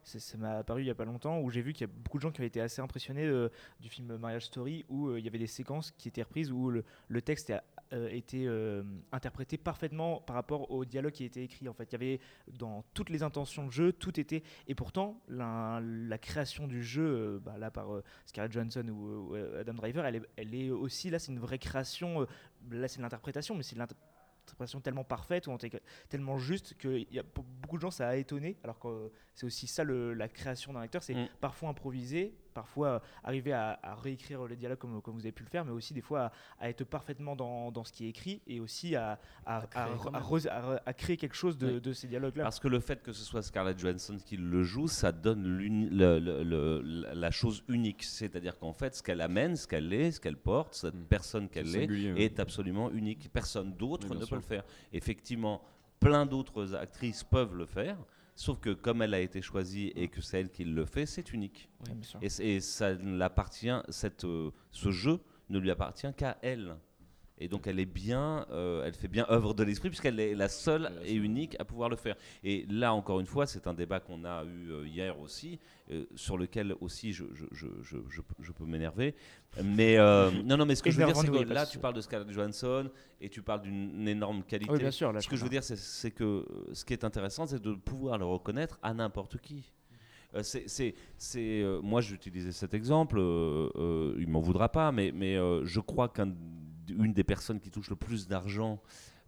ça 0.03 0.39
m'a 0.39 0.59
apparu 0.59 0.83
il 0.83 0.85
n'y 0.85 0.91
a 0.91 0.95
pas 0.95 1.05
longtemps 1.05 1.41
où 1.41 1.51
j'ai 1.51 1.63
vu 1.63 1.73
qu'il 1.73 1.87
y 1.87 1.91
a 1.91 1.93
beaucoup 1.93 2.19
de 2.19 2.23
gens 2.23 2.31
qui 2.31 2.41
avaient 2.41 2.49
été 2.49 2.61
assez 2.61 2.81
impressionnés 2.83 3.25
euh, 3.25 3.49
du 3.81 3.89
film 3.89 4.17
Mariage 4.17 4.47
Story 4.47 4.85
où 4.89 5.09
euh, 5.09 5.19
il 5.19 5.25
y 5.25 5.29
avait 5.29 5.39
des 5.39 5.47
séquences 5.47 5.91
qui 5.93 6.09
étaient 6.09 6.23
reprises 6.23 6.53
où 6.53 6.71
le, 6.71 7.23
texte 7.23 7.51
est 7.51 7.61
euh, 7.93 8.09
été 8.09 8.47
euh, 8.47 8.83
interprété 9.13 9.57
parfaitement 9.57 10.21
par 10.21 10.35
rapport 10.35 10.71
au 10.71 10.85
dialogue 10.85 11.13
qui 11.13 11.23
a 11.23 11.27
été 11.27 11.43
écrit. 11.43 11.69
En 11.69 11.73
fait, 11.73 11.85
il 11.85 11.93
y 11.93 11.95
avait 11.95 12.21
dans 12.59 12.85
toutes 12.95 13.11
les 13.11 13.23
intentions 13.23 13.67
de 13.67 13.71
jeu, 13.71 13.93
tout 13.93 14.19
était. 14.19 14.43
Et 14.67 14.75
pourtant, 14.75 15.21
la, 15.29 15.81
création 16.21 16.67
du 16.67 16.83
jeu, 16.83 17.41
bah, 17.45 17.57
là 17.59 17.71
par 17.71 17.89
Scarlett 18.25 18.53
Johansson 18.53 18.89
ou, 18.89 19.35
Adam 19.35 19.75
Driver, 19.75 20.05
elle 20.05 20.17
est, 20.17 20.23
elle 20.37 20.55
est 20.55 20.71
aussi 20.71 21.11
là, 21.11 21.19
c'est 21.19 21.31
une 21.31 21.39
vraie 21.39 21.59
création. 21.59 22.27
là, 22.71 22.89
c'est 22.89 23.01
l'interprétation, 23.01 23.55
mais 23.55 23.63
c'est 23.63 23.77
interprétation 24.47 24.81
tellement 24.81 25.05
parfaite 25.05 25.47
ou 25.47 25.57
tellement 26.09 26.39
juste 26.39 26.77
que 26.77 27.05
y 27.13 27.19
a, 27.19 27.25
pour 27.25 27.45
beaucoup 27.45 27.77
de 27.77 27.83
gens 27.83 27.91
ça 27.91 28.09
a 28.09 28.17
étonné 28.17 28.57
alors 28.63 28.79
que 28.79 29.11
c'est 29.35 29.47
aussi 29.47 29.67
ça 29.67 29.85
le, 29.85 30.15
la 30.15 30.29
création 30.29 30.73
d'un 30.73 30.81
acteur 30.81 31.03
c'est 31.03 31.15
mm. 31.15 31.29
parfois 31.41 31.69
improviser 31.69 32.35
parfois 32.57 32.89
euh, 32.89 32.99
arriver 33.23 33.53
à, 33.53 33.79
réécrire 34.03 34.47
les 34.47 34.57
dialogues 34.57 34.79
comme, 34.79 35.01
comme, 35.03 35.15
vous 35.15 35.21
avez 35.21 35.33
pu 35.33 35.45
le 35.45 35.49
faire 35.49 35.65
mais 35.65 35.73
aussi 35.73 35.95
des 35.95 36.01
fois 36.01 36.33
à, 36.59 36.69
être 36.69 36.85
parfaitement 36.85 37.37
dans, 37.37 37.71
dans, 37.71 37.85
ce 37.85 37.93
qui 37.93 38.07
est 38.07 38.09
écrit 38.09 38.41
et 38.47 38.61
aussi 38.61 38.97
à, 38.97 39.19
à 39.45 39.63
créer, 40.97 41.17
quelque 41.17 41.37
chose 41.37 41.59
de, 41.59 41.79
de 41.79 41.93
ces 41.93 42.09
dialogues 42.09 42.37
là 42.37 42.45
parce 42.45 42.59
que 42.61 42.69
le 42.69 42.81
fait 42.81 43.03
que 43.03 43.13
ce 43.13 43.25
soit 43.25 43.43
Scarlett 43.43 43.79
Johansson 43.79 44.17
qui 44.25 44.37
le 44.37 44.63
joue 44.63 44.89
ça 44.89 45.13
donne 45.13 45.59
la 47.15 47.31
chose 47.31 47.63
unique. 47.69 48.03
C'est-à-dire 48.03 48.59
qu'en 48.59 48.73
fait 48.73 48.95
ce 48.95 49.03
qu'elle 49.03 49.21
amène 49.21 49.57
ce 49.57 49.67
qu'elle 49.67 49.93
est 49.93 50.13
ce 50.13 50.21
qu'elle 50.21 50.37
porte 50.37 50.75
cette 50.75 50.95
mm. 50.95 51.05
personne 51.05 51.49
qu'elle 51.49 51.75
est, 51.77 52.25
est 52.25 52.41
absolument 52.41 52.91
unique. 52.91 53.31
Personne 53.33 53.73
d'autre 53.75 54.15
ne 54.15 54.25
peut 54.25 54.37
le 54.37 54.41
faire. 54.41 54.65
Effectivement, 54.93 55.63
plein 56.01 56.27
d'autres 56.27 56.75
actrices 56.75 57.25
peuvent 57.25 57.55
le 57.55 57.67
faire. 57.67 57.97
Sauf 58.37 58.61
que 58.61 58.71
comme 58.75 59.01
elle 59.01 59.15
a 59.15 59.21
été 59.21 59.41
choisie 59.41 59.93
et 59.97 60.09
que 60.09 60.21
c'est 60.21 60.41
elle 60.41 60.51
qui 60.51 60.65
le 60.65 60.85
fait, 60.85 61.07
c'est 61.07 61.33
unique. 61.33 61.71
et, 62.21 62.29
et, 62.57 62.61
ça 62.61 62.93
l'appartient, 62.93 63.81
cette, 63.89 64.25
euh, 64.25 64.51
ce 64.71 64.91
jeu 64.91 65.21
ne 65.49 65.59
lui 65.59 65.71
appartient 65.71 66.13
qu'à 66.15 66.37
elle. 66.43 66.77
Et 67.39 67.49
donc 67.49 67.67
elle 67.67 67.79
est 67.79 67.85
bien, 67.87 68.47
euh, 68.51 68.85
elle 68.85 68.95
fait 68.95 69.09
bien 69.09 69.27
œuvre 69.31 69.53
de 69.53 69.63
l'esprit 69.63 69.91
puisqu'elle 69.91 70.19
est 70.21 70.35
la 70.35 70.49
seule 70.49 70.91
et 71.05 71.15
unique 71.15 71.57
à 71.59 71.65
pouvoir 71.65 71.89
le 71.91 71.97
faire. 71.97 72.17
Et 72.43 72.65
là 72.71 72.95
encore 72.95 73.21
une 73.21 73.27
fois, 73.27 73.47
c'est 73.47 73.67
un 73.67 73.75
débat 73.75 74.01
qu'on 74.01 74.25
a 74.25 74.45
eu 74.45 74.71
euh, 74.71 74.87
hier 74.87 75.19
aussi, 75.21 75.59
euh, 75.91 76.07
sur 76.15 76.39
lequel 76.39 76.75
aussi 76.81 77.13
je, 77.13 77.25
je, 77.35 77.45
je, 77.83 77.97
je 78.41 78.53
peux 78.53 78.65
m'énerver. 78.65 79.15
Mais 79.63 79.97
non, 80.45 80.57
non, 80.57 80.65
mais 80.65 80.75
ce 80.75 80.83
que 80.83 80.91
je 80.91 80.99
veux 80.99 81.05
dire, 81.05 81.17
c'est 81.17 81.29
que 81.29 81.53
là 81.53 81.67
tu 81.67 81.79
parles 81.79 81.95
de 81.95 82.01
Scarlett 82.01 82.33
Johansson 82.33 82.91
et 83.21 83.29
tu 83.29 83.43
parles 83.43 83.63
d'une 83.63 84.09
énorme 84.09 84.43
qualité. 84.43 84.73
Oui, 84.73 84.79
bien 84.79 84.91
sûr, 84.91 85.13
ce 85.21 85.29
que 85.29 85.37
je 85.37 85.45
veux 85.45 85.51
dire, 85.51 85.63
c'est 85.63 86.11
que 86.11 86.47
ce 86.73 86.85
qui 86.85 86.95
est 86.95 87.05
intéressant, 87.05 87.47
c'est 87.47 87.63
de 87.63 87.75
pouvoir 87.75 88.17
le 88.17 88.25
reconnaître 88.25 88.79
à 88.83 88.95
n'importe 88.95 89.39
qui. 89.39 89.73
c'est, 90.41 90.95
c'est, 91.19 91.65
moi, 91.83 92.01
j'utilisais 92.01 92.53
cet 92.53 92.73
exemple, 92.73 93.19
il 94.19 94.27
m'en 94.27 94.41
voudra 94.41 94.71
pas, 94.71 94.91
mais, 94.91 95.13
mais 95.13 95.37
je 95.65 95.81
crois 95.81 96.09
qu'un 96.09 96.33
une 96.89 97.13
des 97.13 97.25
personnes 97.25 97.61
qui 97.61 97.71
touche 97.71 97.91
le 97.91 97.97
plus 97.97 98.29
d'argent 98.29 98.81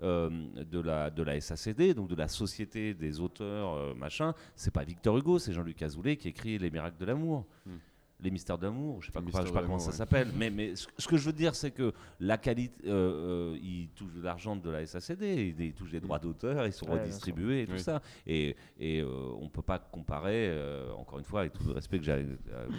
euh, 0.02 0.30
de, 0.64 0.80
la, 0.80 1.40
SACD, 1.40 1.94
donc 1.94 2.08
de 2.08 2.14
la 2.14 2.28
Société 2.28 2.94
des 2.94 3.20
auteurs, 3.20 3.74
euh, 3.74 3.94
machin, 3.94 4.34
c'est 4.54 4.70
pas 4.72 4.84
Victor 4.84 5.18
Hugo, 5.18 5.38
c'est 5.38 5.52
Jean-Luc 5.52 5.82
Azoulay 5.82 6.16
qui 6.16 6.28
écrit 6.28 6.58
Les 6.58 6.70
miracles 6.70 6.98
de 6.98 7.04
l'amour. 7.04 7.46
Hmm 7.66 7.76
les 8.20 8.30
mystères 8.30 8.58
d'amour, 8.58 9.00
je 9.00 9.06
sais 9.06 9.12
pas, 9.12 9.20
sais 9.20 9.52
pas 9.52 9.62
comment 9.62 9.78
ça 9.78 9.92
s'appelle, 9.92 10.28
mais, 10.36 10.50
mais 10.50 10.74
ce 10.74 11.06
que 11.06 11.16
je 11.16 11.26
veux 11.26 11.32
dire, 11.32 11.54
c'est 11.54 11.70
que 11.70 11.92
la 12.18 12.36
qualité, 12.36 12.74
euh, 12.88 13.52
euh, 13.52 13.58
ils 13.62 13.88
touchent 13.90 14.14
de 14.14 14.22
l'argent 14.22 14.56
de 14.56 14.70
la 14.70 14.84
SACD, 14.84 15.54
ils, 15.58 15.72
touchent 15.72 15.92
des 15.92 16.00
droits 16.00 16.18
d'auteur, 16.18 16.66
ils 16.66 16.72
sont 16.72 16.86
redistribués 16.86 17.62
et 17.62 17.66
tout 17.66 17.78
ça, 17.78 18.02
et, 18.26 18.56
et 18.80 19.00
euh, 19.00 19.06
on 19.40 19.48
peut 19.48 19.62
pas 19.62 19.78
comparer, 19.78 20.52
encore 20.96 21.18
une 21.18 21.24
fois, 21.24 21.40
avec 21.40 21.52
tout 21.52 21.64
le 21.64 21.72
respect 21.72 21.98
que 21.98 22.04
j'ai 22.04 22.26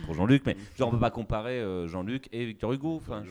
pour 0.05 0.13
Jean-Luc, 0.13 0.45
mais 0.45 0.57
genre 0.75 0.89
on 0.89 0.91
peut 0.91 0.99
pas 0.99 1.11
comparer 1.11 1.63
Jean-Luc 1.87 2.27
et 2.33 2.45
Victor 2.45 2.73
Hugo, 2.73 2.97
enfin, 2.97 3.23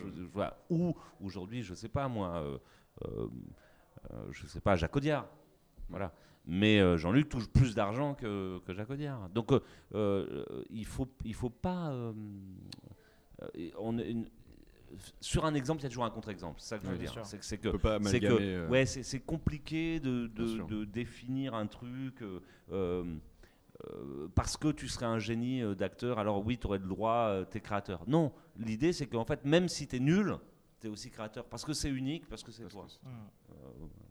ou 0.70 0.94
aujourd'hui, 1.22 1.62
je 1.62 1.74
sais 1.74 1.88
pas 1.88 2.08
moi, 2.08 2.58
je 4.30 4.46
sais 4.46 4.60
pas, 4.60 4.76
Jacques 4.76 4.96
Audiard, 4.96 5.26
voilà. 5.90 6.12
Mais 6.50 6.80
euh, 6.80 6.96
Jean-Luc 6.96 7.28
touche 7.28 7.46
plus 7.46 7.74
d'argent 7.74 8.14
que, 8.14 8.58
que 8.60 8.72
Jacques 8.72 8.88
Audiard. 8.88 9.28
Donc 9.28 9.52
euh, 9.52 9.60
euh, 9.94 10.44
il 10.70 10.86
faut, 10.86 11.06
il 11.24 11.34
faut 11.34 11.50
pas. 11.50 11.92
on, 13.78 13.96
sur 15.20 15.44
un 15.44 15.52
exemple, 15.52 15.80
il 15.80 15.82
y 15.82 15.86
a 15.86 15.90
toujours 15.90 16.06
un 16.06 16.10
contre-exemple. 16.10 16.58
C'est 16.58 16.68
ça 16.70 16.78
que 16.78 16.86
je 16.86 16.90
veux 16.90 16.96
dire. 16.96 17.12
C'est 17.24 17.36
que, 17.36 17.44
c'est 17.44 17.58
que, 18.20 18.66
ouais, 18.68 18.86
c'est 18.86 19.20
compliqué 19.20 20.00
de, 20.00 20.26
de, 20.28 20.66
de, 20.66 20.84
définir 20.86 21.54
un 21.54 21.66
truc. 21.66 22.24
parce 24.34 24.56
que 24.56 24.72
tu 24.72 24.88
serais 24.88 25.04
un 25.04 25.18
génie 25.18 25.62
d'acteur, 25.76 26.18
alors 26.18 26.44
oui, 26.46 26.56
tu 26.56 26.66
aurais 26.66 26.78
le 26.78 26.88
droit, 26.88 27.44
tu 27.50 27.58
es 27.58 27.60
créateur. 27.60 28.04
Non, 28.06 28.32
l'idée 28.56 28.94
c'est 28.94 29.06
qu'en 29.06 29.26
fait, 29.26 29.44
même 29.44 29.68
si 29.68 29.86
tu 29.86 29.96
es 29.96 30.00
nul, 30.00 30.38
tu 30.80 30.86
es 30.86 30.90
aussi 30.90 31.10
créateur. 31.10 31.44
Parce 31.44 31.64
que 31.64 31.72
c'est 31.72 31.90
unique, 31.90 32.28
parce 32.28 32.42
que 32.42 32.52
c'est 32.52 32.68
toi. 32.68 32.86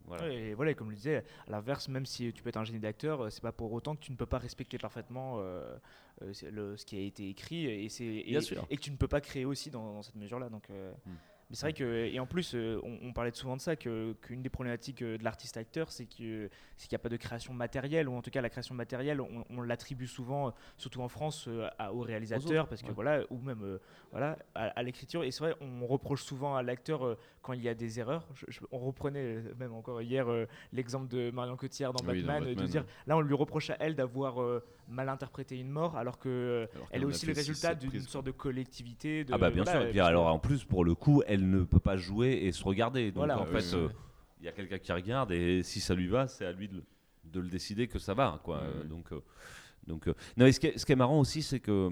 Voilà. 0.06 0.32
et 0.32 0.54
voilà, 0.54 0.74
comme 0.74 0.88
je 0.88 0.92
le 0.92 0.98
disais, 0.98 1.18
à 1.48 1.52
l'inverse, 1.52 1.90
même 1.90 2.06
si 2.06 2.32
tu 2.32 2.42
peux 2.42 2.50
être 2.50 2.58
un 2.58 2.64
génie 2.64 2.80
d'acteur, 2.80 3.26
euh, 3.26 3.30
c'est 3.30 3.42
pas 3.42 3.52
pour 3.52 3.74
autant 3.74 3.96
que 3.96 4.02
tu 4.02 4.12
ne 4.12 4.18
peux 4.18 4.26
pas 4.26 4.38
respecter 4.38 4.78
parfaitement 4.78 5.40
euh, 5.40 5.76
euh, 6.22 6.34
le, 6.50 6.78
ce 6.78 6.86
qui 6.86 6.96
a 6.98 7.02
été 7.02 7.30
écrit 7.30 7.66
et, 7.66 7.86
et, 7.86 8.38
et, 8.38 8.78
que 8.78 8.82
tu 8.82 8.92
ne 8.92 8.96
peux 8.96 9.10
pas 9.10 9.20
créer 9.20 9.44
aussi 9.44 9.70
dans, 9.70 10.02
cette 10.04 10.16
mesure-là. 10.16 10.50
Donc, 10.50 10.70
hmm. 10.70 11.12
Mais 11.50 11.56
c'est 11.56 11.66
vrai 11.68 11.74
que, 11.74 12.06
et 12.06 12.20
en 12.20 12.26
plus, 12.26 12.56
euh, 12.56 12.82
on, 12.84 13.14
parlait 13.14 13.32
souvent 13.32 13.56
de 13.56 13.62
ça, 13.62 13.78
qu'une 13.78 14.42
des 14.42 14.50
problématiques 14.50 15.02
euh, 15.02 15.18
de 15.18 15.24
l'artiste-acteur, 15.24 15.92
c'est 15.94 16.06
qu'il 16.06 16.50
n'y 16.92 16.96
a 16.96 17.00
pas 17.00 17.08
de 17.08 17.16
création 17.16 17.54
matérielle, 17.54 18.10
ou 18.10 18.16
en 18.16 18.22
tout 18.22 18.32
cas 18.32 18.42
la 18.42 18.50
création 18.50 18.76
matérielle, 18.76 19.22
on, 19.22 19.62
l'attribue 19.62 20.08
souvent, 20.08 20.48
euh, 20.48 20.52
surtout 20.78 21.02
en 21.02 21.08
France, 21.08 21.48
au 21.94 22.02
réalisateur, 22.02 22.68
parce 22.68 22.82
que 22.82 22.92
voilà, 22.92 23.22
ou 23.30 23.40
même 23.40 23.80
voilà, 24.12 24.38
à, 24.56 24.84
l'écriture. 24.84 25.24
Et 25.24 25.32
c'est 25.32 25.44
vrai, 25.44 25.56
on 25.62 25.88
reproche 25.88 26.24
souvent 26.24 26.56
à 26.58 26.64
l'acteur 26.64 27.18
quand 27.42 27.54
il 27.54 27.62
y 27.62 27.70
a 27.70 27.74
des 27.74 28.00
erreurs. 28.00 28.28
on 28.72 28.80
reprenait 28.80 29.42
même 29.58 29.74
encore 29.74 30.02
hier 30.02 30.28
l'exemple 30.74 31.08
de 31.08 31.32
Marion 31.32 31.56
Cotillard 31.56 31.94
dans, 31.94 32.04
Batman, 32.04 32.44
de 32.44 32.66
dire 32.66 32.86
là, 33.06 33.16
on 33.16 33.22
lui 33.22 33.36
reproche 33.36 33.70
à 33.70 33.78
elle 33.80 33.96
d'avoir 33.96 34.62
mal 34.88 35.10
interprété 35.10 35.58
une 35.58 35.70
mort, 35.70 35.98
alors 35.98 36.18
que 36.18 36.68
elle 36.92 37.02
est 37.02 37.06
aussi 37.06 37.26
le 37.26 37.34
résultat 37.34 37.76
d'une 37.76 38.02
sorte 38.02 38.26
de 38.26 38.32
collectivité. 38.32 39.24
De, 39.24 39.34
ah 39.34 39.38
bah 39.38 39.50
bien 39.50 39.66
sûr. 39.66 39.82
Et 39.82 39.90
puis 39.90 40.00
alors 40.00 40.28
en 40.28 40.40
plus, 40.40 40.64
pour 40.64 40.84
le 40.84 40.96
coup, 40.96 41.24
elle 41.28 41.50
ne 41.50 41.64
peut 41.64 41.80
pas 41.80 41.98
jouer 41.98 42.32
et 42.44 42.52
se 42.52 42.64
regarder. 42.64 43.12
Donc 43.12 43.30
en 43.30 43.46
fait, 43.46 43.74
euh, 43.74 43.90
il 44.40 44.46
y 44.46 44.50
a 44.50 44.52
quelqu'un 44.52 44.80
qui 44.80 44.92
regarde 44.92 45.32
et 45.32 45.64
si 45.64 45.80
ça 45.80 45.96
lui 45.96 46.08
va, 46.08 46.28
c'est 46.28 46.46
à 46.46 46.52
lui 46.52 46.70
de, 46.70 47.40
le 47.40 47.50
décider 47.50 47.88
que 47.88 48.00
ça 48.00 48.14
va. 48.14 48.40
Quoi. 48.44 48.62
Donc. 48.90 49.12
Euh, 49.12 49.20
donc, 49.88 50.08
euh, 50.10 50.14
non, 50.36 50.52
ce, 50.52 50.60
qui 50.60 50.68
est, 50.68 50.78
ce, 50.78 50.86
qui 50.86 50.92
est, 50.92 50.98
marrant 50.98 51.20
aussi, 51.20 51.42
c'est 51.42 51.62
que 51.62 51.90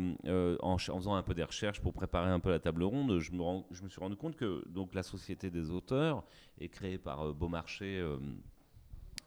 en, 0.62 0.78
faisant 0.78 1.16
un 1.16 1.24
peu 1.24 1.34
des 1.34 1.44
recherches 1.44 1.80
pour 1.80 1.94
préparer 1.94 2.30
un 2.30 2.40
peu 2.42 2.50
la 2.50 2.60
table 2.60 2.84
ronde, 2.84 3.20
je 3.20 3.32
me, 3.32 3.42
je 3.72 3.84
me 3.84 3.90
suis 3.90 4.02
rendu 4.02 4.18
compte 4.18 4.36
que 4.36 4.64
donc, 4.68 4.94
la 4.94 5.02
Société 5.02 5.50
des 5.50 5.72
auteurs 5.72 6.24
est 6.60 6.68
créée 6.68 6.98
par 6.98 7.34
Beaumarchais 7.34 7.98
euh, 8.00 8.18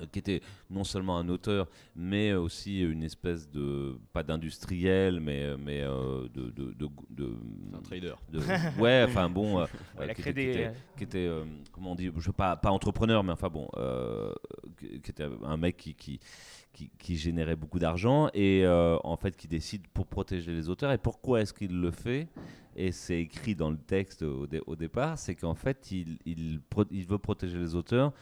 qui 0.07 0.19
était 0.19 0.41
non 0.71 0.85
seulement 0.85 1.19
un 1.19 1.29
auteur, 1.29 1.69
mais 1.97 2.33
aussi 2.33 2.81
une 2.81 3.03
espèce 3.03 3.51
de, 3.51 3.99
pas 4.13 4.23
d'industriel, 4.23 5.21
mais, 5.21 5.43
euh, 5.43 5.57
mais 5.59 5.83
euh, 5.83 6.29
de, 6.33 6.51
de, 6.51 6.75
de, 7.11 7.35
Un 7.75 7.81
trader. 7.81 8.15
ouais, 8.79 9.05
enfin 9.07 9.29
bon, 9.29 9.65
qui, 10.15 10.29
était, 10.29 11.31
comment 11.73 11.93
on 11.93 11.95
dit, 11.95 12.11
je 12.17 12.31
pas, 12.31 12.57
pas 12.57 12.71
entrepreneur, 12.71 13.25
mais 13.25 13.33
enfin 13.33 13.49
bon, 13.49 13.69
qui 14.79 15.11
était 15.11 15.27
un 15.45 15.57
mec 15.57 15.77
qui, 15.77 15.95
qui, 15.95 16.21
qui, 16.99 17.17
générait 17.17 17.57
beaucoup 17.57 17.79
d'argent 17.79 18.29
et 18.35 18.65
en 18.67 19.17
fait 19.17 19.37
qui 19.37 19.49
décide 19.49 19.87
pour 19.89 20.07
protéger 20.07 20.53
les 20.53 20.69
auteurs. 20.69 20.93
Et 20.93 20.99
pourquoi 20.99 21.41
est-ce 21.41 21.53
qu'il 21.53 21.81
le 21.81 21.91
fait? 21.91 22.29
Et 22.81 22.93
c'est 22.93 23.19
écrit 23.19 23.57
dans 23.57 23.73
le 23.73 23.77
texte 23.77 24.23
au, 24.23 24.47
au 24.67 24.77
départ, 24.77 25.19
c'est 25.19 25.35
qu'en 25.35 25.57
fait, 25.57 25.91
il, 25.91 26.17
il, 26.25 26.61
il, 26.93 27.07
veut 27.07 27.19
protéger 27.19 27.59
les 27.59 27.75
auteurs 27.75 28.13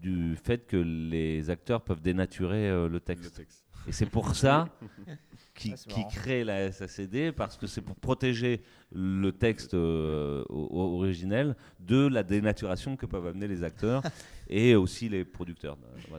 du 0.00 0.36
fait 0.36 0.66
que 0.66 0.76
les 0.76 1.50
acteurs 1.50 1.82
peuvent 1.82 2.00
dénaturer 2.00 2.68
euh, 2.68 2.88
le, 2.88 3.00
texte. 3.00 3.42
Et 3.86 3.92
c'est 3.92 4.06
pour 4.06 4.34
ça 4.34 4.68
qu'il 5.54 5.74
crée 6.10 6.44
la 6.44 6.72
SACD, 6.72 7.32
parce 7.32 7.56
que 7.56 7.66
c'est 7.66 7.82
pour 7.82 7.96
protéger 7.96 8.62
le 8.92 9.32
texte 9.32 9.74
euh, 9.74 10.44
originel 10.48 11.56
de 11.80 12.06
la 12.06 12.22
dénaturation 12.22 12.96
que 12.96 13.06
peuvent 13.06 13.26
amener 13.26 13.48
les 13.48 13.62
acteurs 13.62 14.02
et 14.48 14.74
aussi 14.74 15.08
les 15.08 15.24
producteurs. 15.24 15.78
Ah, 16.12 16.16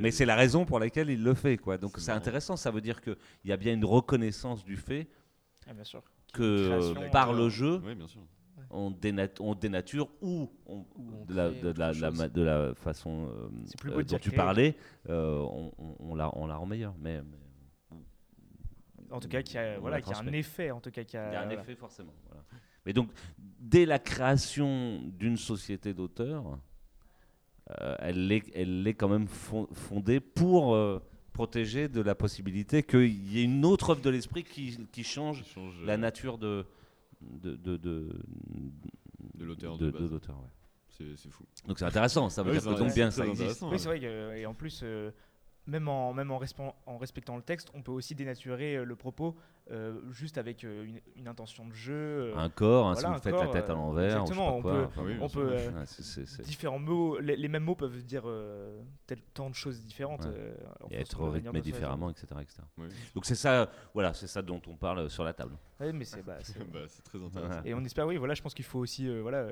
Mais 0.00 0.10
c'est 0.10 0.26
la 0.26 0.36
raison 0.36 0.64
pour 0.64 0.78
laquelle 0.78 1.10
il 1.10 1.22
le 1.22 1.34
fait. 1.34 1.56
Quoi. 1.56 1.78
Donc 1.78 1.98
c'est 1.98 2.12
intéressant, 2.12 2.56
ça 2.56 2.70
veut 2.70 2.80
dire 2.80 3.00
qu'il 3.00 3.16
y 3.44 3.52
a 3.52 3.56
bien 3.56 3.74
une 3.74 3.84
reconnaissance 3.84 4.64
du 4.64 4.76
fait 4.76 5.08
ah, 5.68 5.74
bien 5.74 5.84
sûr. 5.84 6.02
que 6.32 7.10
par 7.10 7.32
le 7.32 7.48
jeu, 7.48 7.80
oui, 7.84 7.94
bien 7.94 8.06
sûr 8.06 8.22
on, 8.70 8.90
dénature 9.54 10.08
ou, 10.20 10.50
de, 11.28 11.34
la, 11.34 11.50
de, 11.50 12.42
la, 12.42 12.74
façon 12.74 13.28
euh, 13.28 13.48
euh, 13.90 14.02
dont 14.02 14.18
tu 14.18 14.30
parlais, 14.30 14.76
euh, 15.08 15.44
on, 15.98 16.14
la, 16.14 16.36
on 16.36 16.46
la 16.46 16.56
rend 16.56 16.66
meilleure. 16.66 16.94
Mais, 17.00 17.20
en 19.10 19.20
tout 19.20 19.28
cas, 19.28 19.42
qui 19.42 19.56
a, 19.56 19.78
voilà, 19.78 20.00
qui 20.00 20.12
a 20.12 20.18
un 20.18 20.32
effet. 20.32 20.70
En 20.70 20.80
tout 20.80 20.90
cas, 20.90 21.04
qui 21.04 21.16
a, 21.16 21.30
Il 21.30 21.32
y 21.34 21.36
a 21.36 21.42
un 21.42 21.50
effet 21.50 21.74
forcément. 21.74 22.12
Mais 22.84 22.92
donc, 22.92 23.10
dès 23.58 23.86
la 23.86 23.98
création 23.98 25.00
d'une 25.18 25.36
société 25.36 25.92
d'auteurs, 25.94 26.58
elle, 27.98 28.30
est, 28.30 28.44
elle 28.54 28.86
est 28.86 28.94
quand 28.94 29.08
même 29.08 29.26
fondée 29.28 30.20
pour 30.20 30.76
protéger 31.32 31.88
de 31.88 32.00
la 32.00 32.14
possibilité 32.14 32.82
qu'il 32.82 33.32
y 33.32 33.40
ait 33.40 33.44
une 33.44 33.64
autre 33.64 33.90
œuvre 33.90 34.00
de 34.00 34.10
l'esprit 34.10 34.42
qui, 34.42 34.78
qui, 34.90 35.04
change 35.04 35.44
la 35.84 35.96
nature 35.96 36.38
de, 36.38 36.64
de, 37.20 37.56
de, 37.56 37.76
de 37.76 39.44
l'auteur. 39.44 39.78
De, 39.78 39.90
l'auteur, 39.90 40.36
ouais. 40.40 41.14
c'est 41.16 41.30
fou. 41.30 41.44
Donc 41.66 41.78
c'est 41.78 41.84
intéressant, 41.84 42.28
ça 42.28 42.42
veut 42.42 42.52
dire 42.52 42.62
que 42.62 42.78
donc 42.78 42.94
bien 42.94 43.10
ça 43.10 43.26
existe. 43.26 43.62
Oui, 43.62 43.78
c'est 43.78 43.88
vrai, 43.88 44.00
que, 44.00 44.36
et 44.36 44.46
en 44.46 44.54
plus, 44.54 44.84
même 45.66 45.88
en, 45.88 46.12
même 46.12 46.30
en, 46.30 46.40
en, 46.86 46.98
respectant 46.98 47.36
le 47.36 47.42
texte, 47.42 47.70
on 47.74 47.82
peut 47.82 47.92
aussi 47.92 48.14
dénaturer 48.14 48.84
le 48.84 48.96
propos 48.96 49.36
euh, 49.72 49.94
juste 50.12 50.38
avec 50.38 50.62
euh, 50.62 50.86
une, 51.16 51.26
intention 51.26 51.66
de 51.66 51.72
jeu. 51.72 51.94
Euh, 51.94 52.36
un 52.36 52.48
corps, 52.48 52.86
hein, 52.86 52.94
si 52.94 53.04
vous 53.04 53.18
faites 53.18 53.34
la 53.34 53.48
tête 53.48 53.68
à 53.68 53.74
l'envers. 53.74 54.20
Exactement, 54.20 54.58
on 54.58 54.62
peut, 54.62 54.86
on 55.20 55.28
peut 55.28 55.56
différents 56.44 56.78
mots, 56.78 57.18
les, 57.18 57.48
mêmes 57.48 57.64
mots 57.64 57.74
peuvent 57.74 58.04
dire 58.04 58.24
tant 59.34 59.50
de 59.50 59.56
choses 59.56 59.80
différentes. 59.80 60.26
Et 60.90 61.00
être 61.00 61.20
rythmés 61.24 61.60
différemment, 61.60 62.10
etc. 62.10 62.26
etc. 62.40 62.62
Donc 63.14 63.26
c'est 63.26 63.34
ça, 63.34 63.68
voilà, 63.92 64.14
c'est 64.14 64.28
ça 64.28 64.40
dont 64.40 64.62
on 64.68 64.76
parle 64.76 65.10
sur 65.10 65.24
la 65.24 65.32
table. 65.32 65.56
Oui, 65.80 65.92
mais 65.92 66.04
c'est 66.04 66.24
bah, 66.24 66.38
bah, 66.72 66.80
très 67.04 67.20
intéressant. 67.20 67.62
Et 67.64 67.74
on 67.74 67.84
espère, 67.84 68.06
oui, 68.06 68.18
voilà, 68.18 68.34
je 68.34 68.42
pense 68.42 68.54
qu'il 68.54 68.64
faut 68.64 68.78
aussi, 68.78 69.08
voilà 69.20 69.48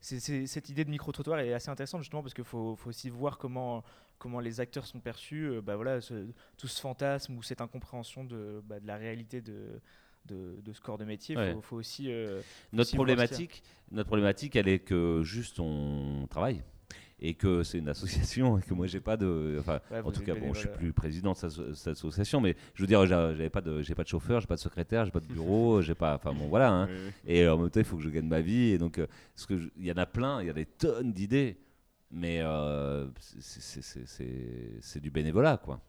cette 0.00 0.68
idée 0.68 0.84
de 0.84 0.90
micro-trottoir 0.90 1.40
est 1.40 1.52
assez 1.52 1.70
intéressante 1.70 2.02
justement 2.02 2.22
parce 2.22 2.34
qu'il 2.34 2.44
faut, 2.44 2.76
faut, 2.76 2.90
aussi 2.90 3.10
voir 3.10 3.36
comment, 3.36 3.82
comment 4.18 4.40
les 4.40 4.60
acteurs 4.60 4.86
sont 4.86 5.00
perçus, 5.00 5.44
euh, 5.44 5.60
bah 5.60 5.76
voilà, 5.76 6.00
tout 6.00 6.68
ce 6.68 6.80
fantasme 6.80 7.36
ou 7.36 7.42
cette 7.42 7.60
incompréhension 7.60 8.24
de, 8.24 8.62
bah, 8.64 8.80
de 8.80 8.86
la 8.86 8.96
réalité 8.96 9.40
de, 9.40 9.80
de, 10.26 10.60
de, 10.62 10.72
ce 10.72 10.80
corps 10.80 10.98
de 10.98 11.04
métier. 11.04 11.36
Il 11.36 11.62
faut, 11.62 11.76
aussi. 11.76 12.10
Euh, 12.10 12.40
notre, 12.72 12.94
problématique, 12.94 13.62
notre 13.90 14.08
problématique, 14.08 14.56
elle 14.56 14.68
est 14.68 14.80
que 14.80 15.22
juste 15.22 15.60
on 15.60 16.26
travaille 16.28 16.62
et 17.20 17.34
que 17.34 17.62
c'est 17.62 17.78
une 17.78 17.88
association 17.88 18.58
et 18.58 18.62
que 18.62 18.72
moi 18.74 18.86
j'ai 18.86 19.00
pas 19.00 19.16
de 19.16 19.56
enfin 19.58 19.80
en 20.04 20.12
tout 20.12 20.22
cas 20.22 20.34
bon 20.34 20.54
je 20.54 20.60
suis 20.60 20.68
plus 20.68 20.92
président 20.92 21.32
de 21.32 21.74
cette, 21.74 21.88
association 21.88 22.40
mais 22.40 22.54
je 22.74 22.82
veux 22.82 22.86
dire 22.86 23.04
j'avais 23.06 23.50
pas 23.50 23.60
de 23.60 23.82
j'ai 23.82 23.96
pas 23.96 24.04
de 24.04 24.08
chauffeur 24.08 24.40
j'ai 24.40 24.46
pas 24.46 24.54
de 24.54 24.60
secrétaire 24.60 25.04
j'ai 25.04 25.10
pas 25.10 25.18
de 25.20 25.26
bureau 25.26 25.82
j'ai 25.82 25.96
pas 25.96 26.14
enfin 26.14 26.32
bon 26.32 26.46
voilà 26.46 26.70
hein. 26.70 26.88
et 27.26 27.48
en 27.48 27.58
même 27.58 27.70
temps 27.70 27.80
il 27.80 27.86
faut 27.86 27.96
que 27.96 28.04
je 28.04 28.10
gagne 28.10 28.28
ma 28.28 28.40
vie 28.40 28.70
et 28.70 28.78
donc 28.78 28.98
euh, 28.98 29.08
ce 29.34 29.46
que 29.46 29.54
il 29.76 29.86
y 29.86 29.90
en 29.90 29.96
a 29.96 30.06
plein 30.06 30.40
il 30.42 30.46
y 30.46 30.50
a 30.50 30.52
des 30.52 30.66
tonnes 30.66 31.12
d'idées 31.12 31.56
mais 32.10 32.40
euh, 32.40 33.08
c'est 33.40 35.00
du 35.00 35.10
bénévolat, 35.10 35.58
quoi. 35.58 35.80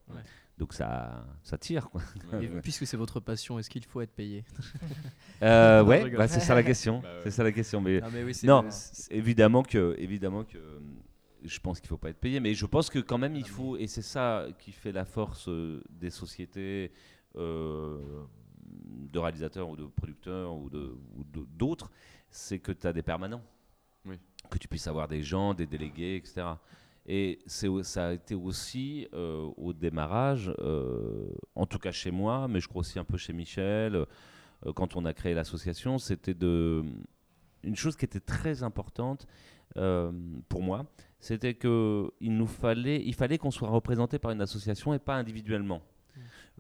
Donc 0.58 0.74
ça, 0.74 1.26
ça 1.42 1.58
tire, 1.58 1.90
quoi. 1.90 2.02
puisque 2.62 2.86
c'est 2.86 2.98
votre 2.98 3.22
passion, 3.22 3.60
est-ce 3.60 3.70
qu'il 3.70 3.86
faut 3.86 4.02
être 4.02 4.14
payé? 4.14 4.44
Euh, 5.42 5.84
Ouais, 5.86 6.10
bah, 6.18 6.28
c'est 6.28 6.42
ça 6.42 6.54
la 6.54 6.64
question. 6.64 7.00
Bah 7.00 7.08
c'est 7.24 7.32
ça 7.32 7.46
la 7.46 7.54
question. 7.54 7.80
Mais, 7.80 8.02
non, 8.44 8.68
évidemment 9.10 9.64
que, 9.64 9.96
évidemment 9.98 10.44
que, 10.44 10.58
je 11.42 11.60
pense 11.62 11.80
qu'il 11.80 11.88
faut 11.88 11.98
pas 11.98 12.10
être 12.10 12.20
payé, 12.20 12.42
mais 12.42 12.54
je 12.54 12.66
pense 12.66 12.90
que 12.90 13.00
quand 13.00 13.18
même 13.18 13.38
il 13.38 13.48
faut, 13.48 13.78
et 13.78 13.88
c'est 13.88 14.02
ça 14.02 14.48
qui 14.60 14.74
fait 14.74 14.92
la 14.92 15.06
force 15.06 15.48
euh, 15.48 15.82
des 15.90 16.10
sociétés 16.10 16.92
euh, 17.38 18.26
de 18.66 19.18
réalisateurs 19.18 19.70
ou 19.70 19.78
de 19.78 19.86
producteurs 19.86 20.54
ou 20.54 20.70
d'autres, 21.58 21.90
c'est 22.30 22.60
que 22.60 22.74
tu 22.74 22.86
as 22.86 22.92
des 22.92 23.02
permanents 23.02 23.42
que 24.50 24.58
tu 24.58 24.68
puisses 24.68 24.88
avoir 24.88 25.08
des 25.08 25.22
gens, 25.22 25.54
des 25.54 25.66
délégués, 25.66 26.16
etc. 26.16 26.48
Et 27.12 27.40
ça 27.48 28.08
a 28.08 28.14
été 28.14 28.36
aussi 28.36 29.08
euh, 29.16 29.50
au 29.58 29.74
démarrage, 29.74 30.54
euh, 30.60 31.28
en 31.56 31.66
tout 31.66 31.80
cas 31.80 31.92
chez 31.92 32.12
moi, 32.12 32.48
mais 32.48 32.60
je 32.60 32.68
crois 32.68 32.82
aussi 32.82 33.00
un 33.00 33.04
peu 33.04 33.18
chez 33.18 33.34
Michel, 33.34 33.96
euh, 33.96 34.06
quand 34.76 34.96
on 34.96 35.06
a 35.06 35.14
créé 35.14 35.34
l'association, 35.34 35.98
c'était 35.98 36.36
de 36.36 36.84
une 37.64 37.76
chose 37.76 37.96
qui 37.96 38.06
était 38.06 38.20
très 38.20 38.62
importante 38.64 39.26
pour 40.50 40.64
moi, 40.64 40.86
c'était 41.20 41.54
que 41.54 42.12
il 42.20 42.36
nous 42.36 42.48
fallait, 42.48 43.02
il 43.04 43.14
fallait 43.14 43.38
qu'on 43.38 43.52
soit 43.52 43.70
représenté 43.70 44.18
par 44.18 44.32
une 44.32 44.42
association 44.42 44.94
et 44.94 45.00
pas 45.00 45.16
individuellement. 45.16 45.82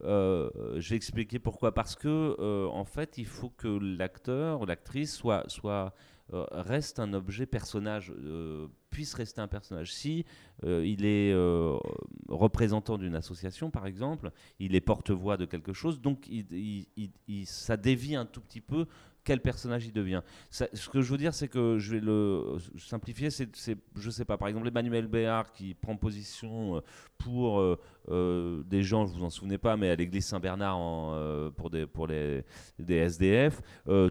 Euh, 0.03 0.49
J'ai 0.77 0.95
expliqué 0.95 1.39
pourquoi. 1.39 1.73
Parce 1.73 1.95
que, 1.95 2.67
en 2.69 2.85
fait, 2.85 3.17
il 3.17 3.25
faut 3.25 3.49
que 3.49 3.67
l'acteur 3.67 4.61
ou 4.61 4.65
l'actrice 4.65 5.15
soit, 5.15 5.43
soit 5.47 5.93
euh, 6.33 6.45
reste 6.51 6.99
un 6.99 7.13
objet 7.13 7.45
personnage, 7.45 8.13
euh, 8.15 8.67
puisse 8.91 9.13
rester 9.13 9.41
un 9.41 9.47
personnage. 9.47 9.93
Si 9.93 10.25
euh, 10.63 10.85
il 10.85 11.05
est 11.05 11.33
représentant 12.27 12.97
d'une 12.97 13.15
association, 13.15 13.71
par 13.71 13.87
exemple, 13.87 14.31
il 14.59 14.75
est 14.75 14.81
porte-voix 14.81 15.37
de 15.37 15.45
quelque 15.45 15.73
chose, 15.73 16.01
donc 16.01 16.29
ça 17.45 17.77
dévie 17.77 18.15
un 18.15 18.25
tout 18.25 18.41
petit 18.41 18.61
peu 18.61 18.85
quel 19.29 19.41
personnage 19.41 19.85
il 19.85 19.93
devient. 19.93 20.23
ce 20.49 20.89
que 20.89 21.03
je 21.03 21.11
veux 21.11 21.19
dire, 21.19 21.35
c'est 21.35 21.47
que 21.47 21.77
je 21.77 21.91
vais 21.91 21.99
le 21.99 22.57
simplifier. 22.79 23.29
C'est, 23.29 23.77
je 23.95 24.09
sais 24.09 24.25
pas, 24.25 24.37
par 24.37 24.47
exemple, 24.47 24.67
Emmanuel 24.67 25.05
Béard 25.05 25.51
qui 25.51 25.75
prend 25.75 25.95
position 25.95 26.77
euh, 26.77 26.79
pour 27.19 27.59
euh, 27.59 27.79
euh, 28.09 28.63
des 28.63 28.81
gens, 28.81 29.05
je 29.05 29.13
vous 29.13 29.23
en 29.23 29.29
souvenez 29.29 29.59
pas, 29.59 29.77
mais 29.77 29.91
à 29.91 29.95
l'église 29.95 30.25
Saint-Bernard 30.25 30.79
pour, 31.57 31.69
des, 31.69 31.85
pour 31.85 32.07
les, 32.07 32.43
des 32.79 32.95
SDF. 32.95 33.61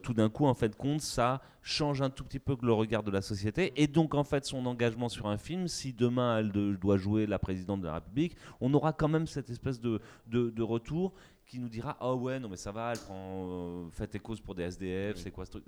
tout 0.04 0.14
d'un 0.14 0.28
coup, 0.28 0.46
en 0.46 0.54
fait, 0.54 0.76
compte, 0.76 1.00
ça 1.00 1.42
change 1.62 2.00
un 2.00 2.10
tout 2.10 2.22
petit 2.22 2.38
peu 2.38 2.56
le 2.62 2.72
regard 2.72 3.02
de 3.02 3.10
la 3.10 3.20
société. 3.20 3.72
Et 3.74 3.88
donc, 3.88 4.14
en 4.14 4.22
fait, 4.22 4.44
son 4.44 4.66
engagement 4.66 5.08
sur 5.08 5.26
un 5.26 5.36
film, 5.36 5.66
si 5.66 5.92
demain 5.92 6.38
elle 6.38 6.78
doit 6.78 6.96
jouer 6.96 7.26
la 7.26 7.40
présidente 7.40 7.80
de 7.80 7.86
la 7.86 7.94
République, 7.94 8.36
on 8.60 8.72
aura 8.72 8.92
quand 8.92 9.08
même 9.08 9.26
cette 9.26 9.50
espèce 9.50 9.80
de, 9.80 10.00
de, 10.28 10.50
de 10.50 10.62
retour 10.62 11.12
qui 11.48 11.58
nous 11.58 11.68
dira 11.68 11.96
Ah 12.00 12.14
ouais, 12.14 12.38
non, 12.38 12.48
mais 12.48 12.56
ça 12.56 12.70
va, 12.70 12.92
elle 12.92 12.98
prend 12.98 13.48
euh, 13.48 13.90
fait 13.90 14.06
tes 14.06 14.18
causes 14.20 14.40
pour 14.40 14.54
des 14.54 14.62
SDF, 14.64 15.16
c'est 15.16 15.30
quoi 15.30 15.44
ce 15.44 15.50
truc 15.52 15.64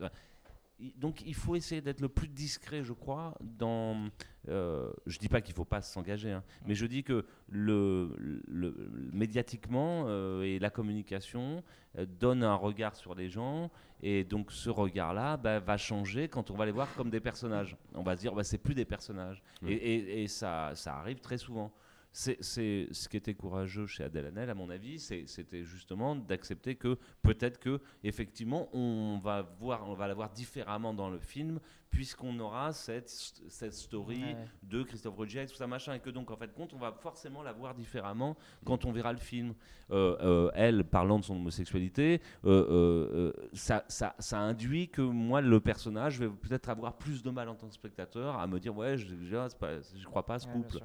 donc 0.96 1.22
il 1.26 1.34
faut 1.34 1.56
essayer 1.56 1.80
d'être 1.80 2.00
le 2.00 2.08
plus 2.08 2.28
discret, 2.28 2.82
je 2.82 2.92
crois, 2.92 3.34
dans... 3.40 4.08
Euh, 4.48 4.90
je 5.06 5.18
dis 5.18 5.28
pas 5.28 5.40
qu'il 5.40 5.54
faut 5.54 5.64
pas 5.64 5.82
s'engager, 5.82 6.32
hein, 6.32 6.42
mais 6.66 6.74
je 6.74 6.86
dis 6.86 7.04
que 7.04 7.26
le, 7.48 8.16
le 8.48 8.74
médiatiquement 9.12 10.04
euh, 10.06 10.42
et 10.42 10.58
la 10.58 10.70
communication 10.70 11.62
euh, 11.98 12.06
donne 12.06 12.42
un 12.42 12.54
regard 12.54 12.96
sur 12.96 13.14
les 13.14 13.28
gens, 13.28 13.70
et 14.02 14.24
donc 14.24 14.50
ce 14.50 14.70
regard-là 14.70 15.36
bah, 15.36 15.60
va 15.60 15.76
changer 15.76 16.28
quand 16.28 16.50
on 16.50 16.54
va 16.54 16.64
les 16.64 16.72
voir 16.72 16.88
comme 16.94 17.10
des 17.10 17.20
personnages. 17.20 17.76
On 17.94 18.02
va 18.02 18.16
se 18.16 18.22
dire, 18.22 18.34
bah, 18.34 18.44
c'est 18.44 18.58
plus 18.58 18.74
des 18.74 18.86
personnages. 18.86 19.42
Et, 19.66 19.74
et, 19.74 20.22
et 20.22 20.26
ça, 20.28 20.72
ça 20.74 20.96
arrive 20.96 21.20
très 21.20 21.36
souvent 21.36 21.70
c'est 22.12 22.42
ce 22.42 23.08
qui 23.08 23.16
était 23.16 23.34
courageux 23.34 23.86
chez 23.86 24.04
Adèle 24.04 24.26
Hanel, 24.26 24.50
à 24.50 24.54
mon 24.54 24.70
avis, 24.70 24.98
c'était 24.98 25.64
justement 25.64 26.16
d'accepter 26.16 26.74
que 26.74 26.98
peut-être 27.22 27.58
que 27.58 27.80
effectivement 28.02 28.68
on 28.74 29.20
va 29.22 29.42
voir, 29.42 29.88
on 29.88 29.94
va 29.94 30.08
la 30.08 30.14
voir 30.14 30.30
différemment 30.30 30.92
dans 30.92 31.08
le 31.08 31.18
film, 31.18 31.60
puisqu'on 31.90 32.38
aura 32.38 32.72
cette, 32.72 33.08
cette 33.08 33.74
story 33.74 34.22
de 34.62 34.82
Christophe 34.82 35.16
Ruggier, 35.16 35.46
tout 35.46 35.56
ça 35.56 35.66
machin, 35.66 35.94
et 35.94 36.00
que 36.00 36.10
donc 36.10 36.30
en 36.30 36.36
fait 36.36 36.52
compte, 36.52 36.72
on 36.72 36.78
va 36.78 36.92
forcément 36.92 37.42
la 37.42 37.52
voir 37.52 37.74
différemment 37.74 38.36
quand 38.64 38.84
on 38.84 38.92
verra 38.92 39.12
le 39.12 39.18
film. 39.18 39.54
Euh, 39.90 40.16
euh, 40.20 40.50
elle 40.54 40.84
parlant 40.84 41.18
de 41.18 41.24
son 41.24 41.34
homosexualité, 41.34 42.20
euh, 42.44 43.32
ça, 43.52 43.84
ça, 43.88 44.14
ça, 44.20 44.38
induit 44.38 44.88
que 44.88 45.02
moi 45.02 45.40
le 45.40 45.58
personnage 45.58 46.20
vais 46.20 46.28
peut-être 46.28 46.68
avoir 46.68 46.96
plus 46.96 47.24
de 47.24 47.30
mal 47.30 47.48
en 47.48 47.56
tant 47.56 47.66
que 47.66 47.74
spectateur 47.74 48.38
à 48.38 48.46
me 48.46 48.60
dire 48.60 48.76
ouais 48.76 48.96
je, 48.96 49.06
je, 49.08 50.04
crois 50.04 50.24
pas 50.24 50.34
à 50.34 50.38
ce 50.38 50.46
couple. 50.46 50.78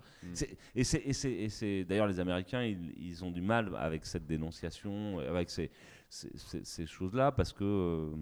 Et 0.76 0.84
c'est 0.84 1.14
d'ailleurs 1.88 2.08
les 2.08 2.20
Américains 2.20 2.64
ils, 2.64 3.24
ont 3.24 3.32
du 3.32 3.42
mal 3.42 3.76
avec 3.78 4.06
cette 4.06 4.26
dénonciation, 4.26 5.20
avec 5.20 5.50
ces 5.50 6.86
choses-là 6.86 7.32
parce 7.32 7.54
que 7.54 7.64
euh, 7.64 8.16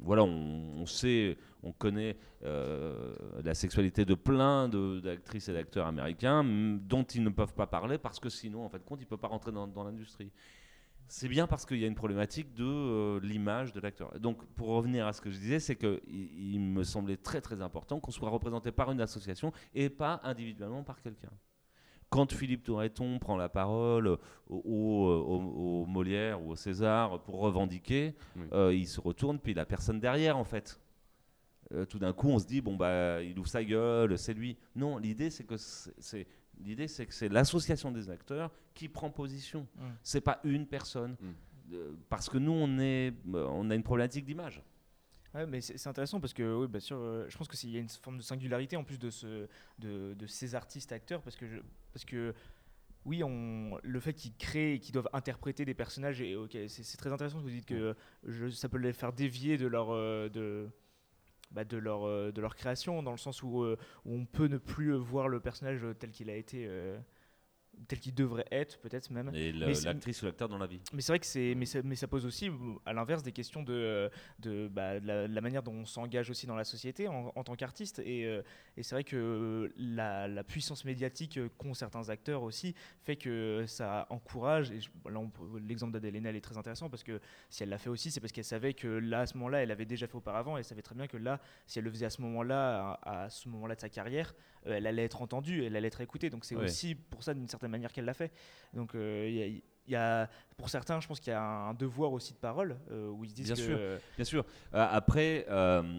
voilà, 0.00 0.24
on, 0.24 0.86
sait, 0.86 1.36
on 1.62 1.72
connaît 1.72 2.16
euh, 2.44 3.14
la 3.44 3.54
sexualité 3.54 4.04
de 4.04 4.14
plein 4.14 4.68
d'actrices 4.68 5.48
et 5.48 5.52
d'acteurs 5.52 5.86
américains 5.86 6.44
dont 6.44 7.04
ils 7.04 7.22
ne 7.22 7.30
peuvent 7.30 7.54
pas 7.54 7.66
parler 7.66 7.98
parce 7.98 8.18
que 8.18 8.28
sinon, 8.28 8.64
en 8.64 8.68
fait, 8.68 8.84
compte, 8.84 9.00
ils 9.00 9.04
ne 9.04 9.08
peuvent 9.08 9.18
pas 9.18 9.28
rentrer 9.28 9.52
dans, 9.52 9.84
l'industrie. 9.84 10.30
C'est 11.08 11.28
bien 11.28 11.46
parce 11.46 11.66
qu'il 11.66 11.78
y 11.78 11.84
a 11.84 11.86
une 11.86 11.94
problématique 11.94 12.54
de 12.54 12.64
euh, 12.64 13.20
l'image 13.22 13.72
de 13.72 13.80
l'acteur. 13.80 14.18
Donc, 14.18 14.44
pour 14.54 14.68
revenir 14.68 15.06
à 15.06 15.12
ce 15.12 15.20
que 15.20 15.30
je 15.30 15.38
disais, 15.38 15.60
c'est 15.60 15.76
qu'il 15.76 16.00
il 16.08 16.60
me 16.60 16.84
semblait 16.84 17.18
très 17.18 17.40
très 17.40 17.60
important 17.60 18.00
qu'on 18.00 18.12
soit 18.12 18.30
représenté 18.30 18.72
par 18.72 18.90
une 18.90 19.00
association 19.00 19.52
et 19.74 19.90
pas 19.90 20.20
individuellement 20.24 20.82
par 20.82 21.02
quelqu'un 21.02 21.30
quand 22.12 22.30
Philippe 22.30 22.62
Toureton 22.62 23.18
prend 23.18 23.38
la 23.38 23.48
parole 23.48 24.18
au, 24.50 25.86
Molière 25.88 26.42
ou 26.42 26.50
au 26.50 26.56
César 26.56 27.22
pour 27.22 27.40
revendiquer, 27.40 28.14
euh, 28.52 28.74
il 28.74 28.86
se 28.86 29.00
retourne, 29.00 29.38
puis 29.38 29.52
il 29.52 29.58
a 29.58 29.64
personne 29.64 29.98
derrière 29.98 30.36
en 30.36 30.44
fait. 30.44 30.78
Euh, 31.72 31.86
tout 31.86 31.98
d'un 31.98 32.12
coup, 32.12 32.28
on 32.28 32.38
se 32.38 32.46
dit 32.46 32.60
bon 32.60 32.76
bah 32.76 33.22
il 33.22 33.38
ouvre 33.38 33.48
sa 33.48 33.64
gueule, 33.64 34.18
c'est 34.18 34.34
lui. 34.34 34.58
Non, 34.76 34.98
l'idée 34.98 35.30
c'est 35.30 35.44
que 35.44 35.56
c'est 35.56 36.26
l'idée 36.60 36.86
c'est 36.86 37.06
que 37.06 37.14
c'est 37.14 37.30
l'association 37.30 37.90
des 37.90 38.10
acteurs 38.10 38.50
qui 38.74 38.90
prend 38.90 39.08
position. 39.08 39.66
Ce 40.02 40.12
C'est 40.12 40.20
pas 40.20 40.38
une 40.44 40.66
personne, 40.66 41.16
mm. 41.18 41.26
euh, 41.72 41.92
parce 42.10 42.28
que 42.28 42.36
nous 42.36 42.52
on 42.52 42.78
est 42.78 43.14
on 43.32 43.70
a 43.70 43.74
une 43.74 43.82
problématique 43.82 44.26
d'image. 44.26 44.62
Ouais, 45.34 45.46
mais 45.46 45.62
c'est 45.62 45.86
intéressant 45.86 46.20
parce 46.20 46.34
que, 46.34 46.42
oui, 46.60 46.68
bien 46.68 46.80
sûr, 46.80 46.98
euh, 46.98 47.24
je 47.26 47.38
pense 47.38 47.48
qu'il 47.48 47.70
y 47.70 47.78
a 47.78 47.80
une 47.80 47.88
forme 47.88 48.18
de 48.18 48.22
singularité 48.22 48.76
en 48.76 48.84
plus 48.84 48.98
de, 48.98 49.08
ce, 49.08 49.48
de, 49.78 50.12
de 50.12 50.26
ces 50.26 50.54
artistes-acteurs 50.54 51.22
parce 51.22 51.36
que, 51.36 51.46
je, 51.46 51.56
parce 51.92 52.04
que 52.04 52.34
oui, 53.04 53.22
on, 53.24 53.78
le 53.82 54.00
fait 54.00 54.14
qu'ils 54.14 54.34
créent 54.36 54.74
et 54.74 54.78
qu'ils 54.78 54.92
doivent 54.92 55.08
interpréter 55.12 55.64
des 55.64 55.74
personnages, 55.74 56.20
et, 56.20 56.36
c'est 56.68 56.96
très 56.96 57.12
intéressant 57.12 57.38
que 57.38 57.42
vous 57.42 57.50
dites 57.50 57.66
que 57.66 57.96
je, 58.24 58.48
ça 58.48 58.68
peut 58.68 58.78
les 58.78 58.92
faire 58.92 59.12
dévier 59.12 59.58
de 59.58 59.66
leur. 59.66 59.90
Euh, 59.90 60.28
de, 60.28 60.68
bah 61.50 61.64
de, 61.64 61.76
leur, 61.76 62.04
euh, 62.04 62.32
de 62.32 62.40
leur 62.40 62.56
création, 62.56 63.02
dans 63.02 63.10
le 63.10 63.18
sens 63.18 63.42
où, 63.42 63.62
où, 63.62 63.76
on 64.06 64.24
peut 64.24 64.46
ne 64.46 64.56
plus 64.56 64.94
voir 64.94 65.28
le 65.28 65.38
personnage 65.38 65.84
tel 65.98 66.10
qu'il 66.10 66.30
a 66.30 66.36
été 66.36 66.66
tel 67.88 68.00
qu'il 68.00 68.14
devrait 68.14 68.46
être, 68.50 68.78
peut-être 68.78 69.10
même. 69.10 69.30
Et 69.34 69.52
l'actrice 69.52 70.22
ou 70.22 70.26
l'acteur 70.26 70.48
dans 70.48 70.58
la 70.58 70.66
vie. 70.66 70.80
Mais 70.92 71.00
c'est 71.00 71.12
vrai 71.12 71.18
que 71.18 71.26
c'est, 71.26 71.54
mais, 71.54 71.66
mais, 71.84 71.96
ça 71.96 72.06
pose 72.06 72.26
aussi, 72.26 72.50
à 72.86 72.92
l'inverse, 72.92 73.22
des 73.22 73.32
questions 73.32 73.62
de, 73.62 74.10
de, 74.38 74.68
bah, 74.68 74.98
la, 75.00 75.40
manière 75.40 75.62
dont 75.62 75.72
on 75.72 75.84
s'engage 75.84 76.30
aussi 76.30 76.46
dans 76.46 76.54
la 76.54 76.64
société 76.64 77.08
en, 77.08 77.30
tant 77.44 77.54
qu'artiste. 77.54 77.98
Et, 78.00 78.24
euh, 78.26 78.42
et 78.76 78.82
c'est 78.82 78.94
vrai 78.94 79.04
que 79.04 79.72
la, 79.76 80.28
la, 80.28 80.44
puissance 80.44 80.84
médiatique 80.84 81.38
qu'ont 81.58 81.74
certains 81.74 82.08
acteurs 82.08 82.42
aussi 82.42 82.74
fait 83.02 83.16
que 83.16 83.64
ça 83.66 84.06
encourage. 84.10 84.70
Et 84.70 84.80
l'exemple 85.66 85.92
d'Adèle 85.92 86.16
Haenel 86.16 86.36
est 86.36 86.40
très 86.40 86.58
intéressant 86.58 86.88
parce 86.88 87.02
que 87.02 87.20
si 87.50 87.62
elle 87.62 87.68
l'a 87.68 87.78
fait 87.78 87.90
aussi, 87.90 88.10
c'est 88.10 88.20
parce 88.20 88.32
qu'elle 88.32 88.44
savait 88.44 88.74
que 88.74 88.88
là, 88.88 89.20
à 89.20 89.26
ce 89.26 89.36
moment-là, 89.38 89.62
elle 89.62 89.70
avait 89.70 89.86
déjà 89.86 90.06
fait 90.06 90.16
auparavant. 90.16 90.56
Et 90.56 90.60
elle 90.60 90.64
savait 90.64 90.82
très 90.82 90.94
bien 90.94 91.06
que 91.06 91.16
là, 91.16 91.40
si 91.66 91.78
elle 91.78 91.84
le 91.84 91.90
faisait 91.90 92.06
à 92.06 92.10
ce 92.10 92.20
moment-là, 92.22 92.98
à, 93.02 93.30
ce 93.30 93.48
moment-là 93.48 93.74
de 93.74 93.80
sa 93.80 93.88
carrière, 93.88 94.34
euh, 94.66 94.74
elle 94.74 94.86
allait 94.86 95.04
être 95.04 95.22
entendue, 95.22 95.64
elle 95.64 95.76
allait 95.76 95.88
être 95.88 96.00
écoutée. 96.00 96.30
Donc 96.30 96.44
c'est 96.44 96.56
aussi 96.56 96.94
pour 96.94 97.22
ça, 97.22 97.34
d'une 97.34 97.48
certaine 97.48 97.61
manière, 97.68 97.92
qu'elle 97.92 98.04
l'a 98.04 98.14
fait. 98.14 98.32
Donc 98.74 98.94
euh, 98.94 99.60
il 99.86 99.90
y, 99.90 99.96
a, 99.96 100.28
pour 100.56 100.68
certains, 100.70 101.00
je 101.00 101.08
pense 101.08 101.20
qu'il 101.20 101.32
y 101.32 101.36
a 101.36 101.42
un 101.42 101.74
devoir 101.74 102.12
aussi 102.12 102.32
de 102.32 102.38
parole 102.38 102.78
euh, 102.90 103.10
où 103.10 103.24
ils 103.24 103.32
disent 103.32 103.46
bien 103.46 103.56
que, 103.56 103.60
sûr, 103.60 103.78
bien 104.16 104.24
sûr. 104.24 104.44
après, 104.72 105.46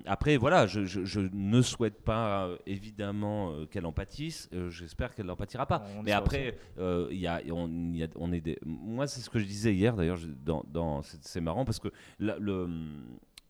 après 0.06 0.38
voilà, 0.38 0.67
je, 0.67 0.86
je, 0.86 1.19
ne 1.19 1.62
souhaite 1.62 2.02
pas 2.02 2.49
évidemment 2.65 3.65
qu'elle 3.67 3.86
empâtisse. 3.86 4.49
J'espère 4.69 5.13
qu'elle 5.13 5.28
n'empâtira 5.28 5.65
pas. 5.65 5.84
Mais 6.04 6.12
après, 6.12 6.58
il 6.78 7.17
y 7.17 7.28
a, 7.28 7.41
on, 7.52 7.91
y 7.93 8.04
a, 8.04 8.08
on 8.15 8.32
est 8.32 8.41
des... 8.41 8.58
moi 8.65 9.08
c'est 9.08 9.21
ce 9.21 9.30
que 9.30 9.39
je 9.39 9.45
disais 9.45 9.73
hier 9.73 9.95
d'ailleurs. 9.95 10.19
Dans, 10.43 10.63
dans 10.67 11.02
c'est 11.02 11.41
marrant 11.41 11.65
parce 11.65 11.80
que 11.80 11.89
le 12.19 12.67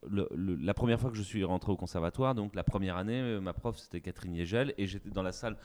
la 0.10 0.74
première 0.74 1.00
fois 1.00 1.10
que 1.10 1.18
je 1.18 1.22
suis 1.22 1.44
rentré 1.44 1.72
au 1.72 1.76
conservatoire, 1.76 2.36
donc 2.36 2.56
la 2.56 2.63
première 2.63 2.98
année, 2.98 3.20
euh, 3.20 3.39
ma 3.39 3.54
prof 3.54 3.78
c'était 3.78 4.02
Catherine 4.02 4.36
Yegel 4.36 4.74
et 4.78 4.88
j'étais 4.88 5.10
dans 5.10 5.24
la 5.24 5.32
salle 5.32 5.58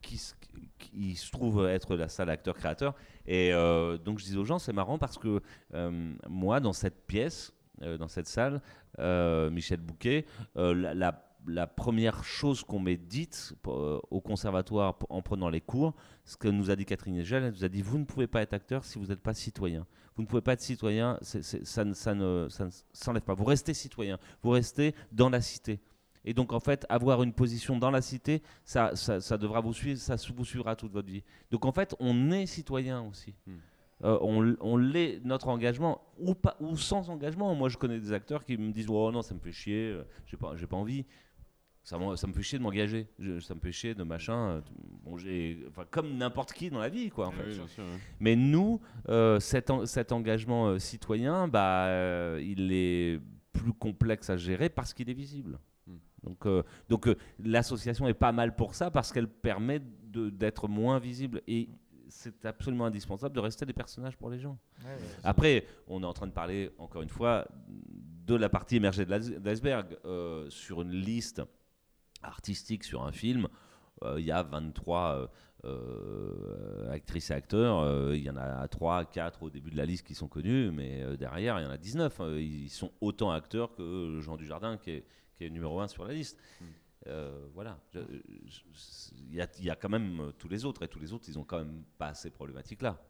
qui, 0.00 0.18
se 0.18 1.30
trouve 1.32 1.66
être 1.66 1.96
la 1.96 2.08
salle 2.08 2.30
acteur-créateur. 2.30 2.94
Et 3.26 3.52
euh, 3.52 3.98
donc 3.98 4.18
je 4.18 4.24
disais 4.24 4.36
aux 4.38 4.44
gens, 4.44 4.58
c'est 4.58 4.72
marrant 4.72 4.98
parce 4.98 5.18
que 5.18 5.40
euh, 5.74 6.14
moi, 6.28 6.60
dans 6.60 6.72
cette 6.72 7.06
pièce, 7.06 7.52
dans 7.98 8.08
cette 8.08 8.28
salle, 8.28 8.60
Michel 9.50 9.80
Bouquet, 9.80 10.26
la 10.54 10.94
la 10.94 11.31
première 11.66 12.24
chose 12.24 12.62
qu'on 12.64 12.78
m'ait 12.78 12.96
dite 12.96 13.54
euh, 13.66 14.00
au 14.10 14.20
conservatoire 14.20 14.96
en 15.08 15.22
prenant 15.22 15.48
les 15.48 15.60
cours, 15.60 15.94
ce 16.24 16.36
que 16.36 16.48
nous 16.48 16.70
a 16.70 16.76
dit 16.76 16.84
Catherine 16.84 17.16
Egel, 17.16 17.44
elle 17.44 17.52
nous 17.52 17.64
a 17.64 17.68
dit 17.68 17.82
vous 17.82 17.98
ne 17.98 18.04
pouvez 18.04 18.26
pas 18.26 18.42
être 18.42 18.52
acteur 18.52 18.84
si 18.84 18.98
vous 18.98 19.06
n'êtes 19.06 19.20
pas 19.20 19.34
citoyen. 19.34 19.86
Vous 20.14 20.22
ne 20.22 20.26
pouvez 20.26 20.42
pas 20.42 20.52
être 20.52 20.60
citoyen, 20.60 21.18
ça, 21.22 21.84
ne, 21.84 21.94
ça 21.94 22.14
ne 22.14 22.48
s'enlève 22.92 23.22
pas. 23.22 23.34
Vous 23.34 23.44
restez 23.44 23.74
citoyen, 23.74 24.18
vous 24.42 24.50
restez 24.50 24.94
dans 25.10 25.30
la 25.30 25.40
cité. 25.40 25.80
Et 26.24 26.34
donc 26.34 26.52
en 26.52 26.60
fait, 26.60 26.86
avoir 26.88 27.22
une 27.22 27.32
position 27.32 27.76
dans 27.76 27.90
la 27.90 28.02
cité, 28.02 28.42
ça, 28.64 28.94
ça, 28.94 29.38
devra 29.38 29.60
vous 29.60 29.72
suivre, 29.72 29.98
ça 29.98 30.16
vous 30.34 30.44
suivra 30.44 30.76
toute 30.76 30.92
votre 30.92 31.08
vie. 31.08 31.24
Donc 31.50 31.64
en 31.64 31.72
fait, 31.72 31.96
on 31.98 32.30
est 32.30 32.46
citoyen 32.46 33.02
aussi. 33.02 33.34
Hmm. 33.46 33.56
Euh, 34.04 34.18
on, 34.20 34.56
on 34.60 34.76
l'est, 34.76 35.20
notre 35.24 35.48
engagement, 35.48 36.00
ou, 36.18 36.34
pas, 36.34 36.56
ou 36.60 36.76
sans 36.76 37.08
engagement. 37.08 37.54
Moi, 37.54 37.68
je 37.68 37.76
connais 37.76 38.00
des 38.00 38.12
acteurs 38.12 38.44
qui 38.44 38.56
me 38.56 38.72
disent 38.72 38.88
Oh 38.88 39.12
non, 39.12 39.22
ça 39.22 39.34
me 39.34 39.38
fait 39.38 39.52
chier, 39.52 39.90
euh, 39.90 40.04
j'ai 40.26 40.36
pas, 40.36 40.56
j'ai 40.56 40.66
pas 40.66 40.76
envie. 40.76 41.04
Ça, 41.84 41.98
ça 42.16 42.26
me 42.28 42.32
fait 42.32 42.42
chier 42.42 42.58
de 42.58 42.62
m'engager, 42.62 43.08
ça 43.40 43.56
me 43.56 43.60
fait 43.60 43.72
chier 43.72 43.94
de 43.94 44.04
machin. 44.04 44.34
Euh, 44.34 44.60
bon, 45.04 45.16
enfin, 45.68 45.84
comme 45.90 46.16
n'importe 46.16 46.52
qui 46.52 46.70
dans 46.70 46.78
la 46.78 46.88
vie, 46.88 47.10
quoi. 47.10 47.26
En 47.26 47.32
fait. 47.32 47.42
Mais 48.20 48.36
nous, 48.36 48.80
euh, 49.08 49.40
cet, 49.40 49.72
cet, 49.86 50.12
engagement 50.12 50.68
euh, 50.68 50.78
citoyen, 50.78 51.48
bah, 51.48 52.38
il 52.40 52.72
est 52.72 53.20
plus 53.52 53.72
complexe 53.72 54.30
à 54.30 54.36
gérer 54.36 54.68
parce 54.68 54.94
qu'il 54.94 55.10
est 55.10 55.14
visible. 55.14 55.58
Hmm. 55.88 55.96
Donc, 56.22 56.46
donc 56.88 57.08
l'association 57.42 58.06
est 58.06 58.14
pas 58.14 58.32
mal 58.32 58.54
pour 58.54 58.76
ça 58.76 58.92
parce 58.92 59.12
qu'elle 59.12 59.28
permet 59.28 59.80
d'être 59.80 60.68
moins 60.68 61.00
visible 61.00 61.42
et 61.48 61.68
c'est 62.08 62.44
absolument 62.44 62.86
indispensable 62.86 63.34
de 63.34 63.40
rester 63.40 63.66
des 63.66 63.72
personnages 63.72 64.16
pour 64.16 64.30
les 64.30 64.38
gens. 64.38 64.56
Après, 65.24 65.66
on 65.88 66.02
est 66.02 66.06
en 66.06 66.12
train 66.12 66.28
de 66.28 66.32
parler 66.32 66.70
encore 66.78 67.02
une 67.02 67.08
fois 67.08 67.48
de 68.24 68.36
la 68.36 68.48
partie 68.48 68.76
émergée 68.76 69.04
de 69.04 69.40
l'iceberg 69.44 69.96
sur 70.48 70.82
une 70.82 70.92
liste 70.92 71.42
artistique 72.22 72.84
sur 72.84 73.02
un 73.02 73.12
film, 73.12 73.48
euh, 74.04 74.20
il 74.20 74.26
y 74.26 74.32
a 74.32 74.42
23 74.42 75.16
euh, 75.16 75.26
euh, 75.64 76.90
actrices 76.92 77.30
et 77.30 77.34
acteurs. 77.34 78.14
Il 78.14 78.22
y 78.22 78.30
en 78.30 78.36
a 78.36 78.66
3, 78.68 79.06
4 79.06 79.42
au 79.42 79.50
début 79.50 79.70
de 79.70 79.76
la 79.76 79.86
liste 79.86 80.06
qui 80.06 80.14
sont 80.14 80.28
connus, 80.28 80.70
mais 80.70 81.16
derrière, 81.16 81.58
il 81.60 81.64
y 81.64 81.66
en 81.66 81.70
a 81.70 81.78
19. 81.78 82.20
ils 82.38 82.70
sont 82.70 82.92
autant 83.00 83.30
acteurs 83.30 83.74
que 83.74 84.20
Jean 84.20 84.36
Dujardin, 84.36 84.76
qui 84.76 84.90
est, 84.90 85.06
qui 85.34 85.44
est 85.44 85.50
numéro 85.50 85.80
1 85.80 85.88
sur 85.88 86.04
la 86.04 86.12
liste. 86.12 86.38
Hmm. 86.60 87.10
voilà. 87.54 87.78
Il 87.94 89.34
y, 89.34 89.64
y, 89.64 89.70
a 89.70 89.76
quand 89.76 89.88
même 89.88 90.32
tous 90.38 90.48
les 90.48 90.64
autres, 90.64 90.82
et 90.82 90.88
tous 90.88 91.00
les 91.00 91.12
autres, 91.12 91.26
ils 91.28 91.38
ont 91.38 91.44
quand 91.44 91.58
même 91.58 91.84
pas 91.98 92.14
ces 92.14 92.30
problématiques-là. 92.30 93.00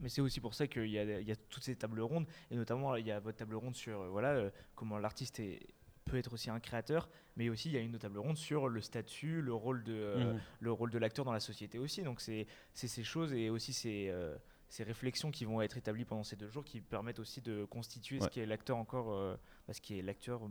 Mais 0.00 0.08
c'est 0.08 0.22
aussi 0.22 0.40
pour 0.40 0.54
ça 0.54 0.66
qu'il 0.66 0.86
y, 0.86 0.92
y, 0.92 1.32
a 1.32 1.36
toutes 1.36 1.62
ces 1.62 1.76
tables 1.76 2.00
rondes, 2.00 2.26
et 2.50 2.56
notamment 2.56 2.96
il 2.96 3.06
y 3.06 3.10
a 3.10 3.20
votre 3.20 3.36
table 3.36 3.56
ronde 3.56 3.74
sur 3.74 4.04
voilà, 4.04 4.50
comment 4.74 4.98
l'artiste 4.98 5.40
est, 5.40 5.74
peut 6.04 6.16
être 6.16 6.32
aussi 6.32 6.50
un 6.50 6.60
créateur, 6.60 7.08
mais 7.36 7.48
aussi 7.48 7.68
il 7.68 7.74
y 7.74 7.76
a 7.76 7.80
une 7.80 7.98
table 7.98 8.18
ronde 8.18 8.36
sur 8.36 8.68
le 8.68 8.80
statut, 8.80 9.40
le 9.40 9.54
rôle 9.54 9.82
de, 9.84 9.92
euh, 9.92 10.34
mhm. 10.34 10.40
le 10.60 10.72
rôle 10.72 10.90
de 10.90 10.98
l'acteur 10.98 11.24
dans 11.24 11.32
la 11.32 11.40
société 11.40 11.78
aussi. 11.78 12.02
Donc 12.02 12.20
c'est 12.20 12.46
ces 12.72 13.04
choses 13.04 13.32
et 13.32 13.50
aussi 13.50 13.72
ces, 13.72 14.08
euh, 14.10 14.36
ces 14.68 14.84
réflexions 14.84 15.30
qui 15.30 15.44
vont 15.44 15.60
être 15.62 15.76
établies 15.76 16.04
pendant 16.04 16.24
ces 16.24 16.36
deux 16.36 16.48
jours 16.48 16.64
qui 16.64 16.80
permettent 16.80 17.18
aussi 17.18 17.40
de 17.40 17.64
constituer 17.64 18.20
ce 18.20 18.28
qui 18.28 18.40
est 18.40 18.46
l'acteur 18.46 18.76
encore, 18.76 19.12
euh, 19.12 19.36
bah, 19.66 19.74
ce 19.74 19.80
qui 19.80 19.98
est 19.98 20.02
l'acteur 20.02 20.42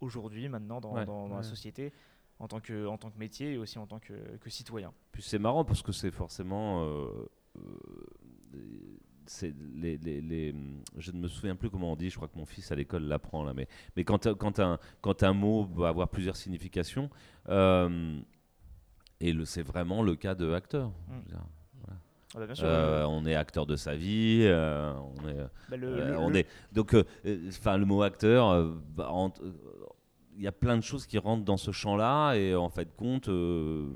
aujourd'hui, 0.00 0.48
maintenant 0.48 0.80
dans, 0.80 1.04
dans, 1.04 1.36
la 1.36 1.42
société. 1.42 1.92
En 2.38 2.48
tant, 2.48 2.60
que, 2.60 2.86
en 2.86 2.98
tant 2.98 3.10
que 3.10 3.18
métier 3.18 3.54
et 3.54 3.56
aussi 3.56 3.78
en 3.78 3.86
tant 3.86 3.98
que, 3.98 4.12
que 4.12 4.50
citoyen. 4.50 4.92
Puis 5.10 5.22
c'est 5.22 5.38
marrant 5.38 5.64
parce 5.64 5.80
que 5.80 5.90
c'est 5.90 6.10
forcément 6.10 6.86
les, 9.74 9.96
les, 9.98 10.54
je 10.96 11.12
ne 11.12 11.18
me 11.18 11.28
souviens 11.28 11.56
plus 11.56 11.70
comment 11.70 11.92
on 11.92 11.96
dit, 11.96 12.10
je 12.10 12.16
crois 12.16 12.28
que 12.28 12.38
mon 12.38 12.46
fils 12.46 12.72
à 12.72 12.74
l'école 12.74 13.04
l'apprend 13.04 13.44
là, 13.44 13.52
mais, 13.54 13.68
mais 13.96 14.04
quand, 14.04 14.32
quand, 14.34 14.60
un, 14.60 14.78
quand 15.00 15.22
un 15.22 15.32
mot 15.32 15.64
va 15.64 15.88
avoir 15.88 16.08
plusieurs 16.08 16.36
significations, 16.36 17.10
euh, 17.48 18.18
et 19.20 19.34
c'est 19.44 19.62
vraiment 19.62 20.02
le 20.02 20.16
cas 20.16 20.34
de 20.34 20.52
acteur. 20.52 20.90
Mm. 21.08 21.36
Ah 22.34 22.40
bah, 22.40 22.46
euh, 22.60 23.04
on 23.04 23.24
est 23.24 23.34
acteur 23.34 23.64
de 23.64 23.76
sa 23.76 23.96
vie, 23.96 24.40
euh, 24.42 24.92
on 24.92 25.28
est, 25.28 25.36
bah, 25.70 25.76
on 26.18 26.34
est 26.34 26.46
donc, 26.72 26.94
enfin 27.48 27.78
le 27.78 27.86
mot 27.86 28.02
acteur, 28.02 28.74
bah, 28.94 29.10
il 30.36 30.42
y 30.42 30.46
a 30.46 30.52
plein 30.52 30.76
de 30.76 30.82
choses 30.82 31.06
qui 31.06 31.18
rentrent 31.18 31.44
dans 31.44 31.56
ce 31.56 31.70
champ-là 31.70 32.34
et 32.34 32.54
en 32.54 32.68
fait 32.68 32.94
compte, 32.94 33.28
euh, 33.28 33.88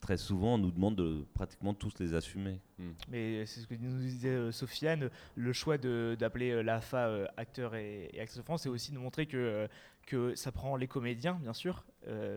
très 0.00 0.16
souvent 0.16 0.54
on 0.54 0.58
nous 0.58 0.70
demande 0.70 0.96
de 0.96 1.26
pratiquement 1.34 1.74
tous 1.74 1.98
les 1.98 2.14
assumer. 2.14 2.60
Hmm. 2.78 2.92
Mais 3.10 3.44
c'est 3.46 3.60
ce 3.60 3.66
que 3.66 3.74
nous 3.74 3.98
disait 3.98 4.28
euh, 4.28 4.52
Sofiane, 4.52 5.10
le 5.34 5.52
choix 5.52 5.76
d'appeler 5.76 6.50
euh, 6.50 6.62
l'AFA 6.62 7.28
acteur 7.36 7.74
et, 7.74 8.10
et 8.12 8.20
actrice 8.20 8.38
de 8.38 8.42
France, 8.42 8.62
c'est 8.62 8.68
aussi 8.68 8.92
de 8.92 8.98
montrer 8.98 9.26
que, 9.26 9.68
que 10.06 10.34
ça 10.34 10.52
prend 10.52 10.76
les 10.76 10.86
comédiens 10.86 11.38
bien 11.40 11.52
sûr, 11.52 11.84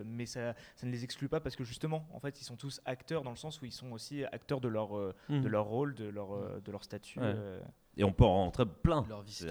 mais 0.04 0.26
ça, 0.26 0.54
ça, 0.74 0.86
ne 0.86 0.90
les 0.90 1.04
exclut 1.04 1.28
pas 1.28 1.38
parce 1.38 1.54
que 1.54 1.62
justement 1.62 2.08
en 2.12 2.18
fait 2.18 2.40
ils 2.40 2.44
sont 2.44 2.56
tous 2.56 2.80
acteurs 2.84 3.22
dans 3.22 3.30
le 3.30 3.36
sens 3.36 3.62
où 3.62 3.64
ils 3.64 3.72
sont 3.72 3.92
aussi 3.92 4.24
acteurs 4.24 4.60
de 4.60 4.68
leur, 4.68 4.92
hmm. 5.28 5.40
de 5.40 5.48
leur 5.48 5.66
rôle, 5.66 5.94
de 5.94 6.08
leur, 6.08 6.60
de 6.60 6.72
leur 6.72 6.82
statut. 6.82 7.20
Et 7.96 8.04
on 8.04 8.12
peut 8.12 8.24
en 8.24 8.44
rentrer 8.44 8.64
plein. 8.66 9.02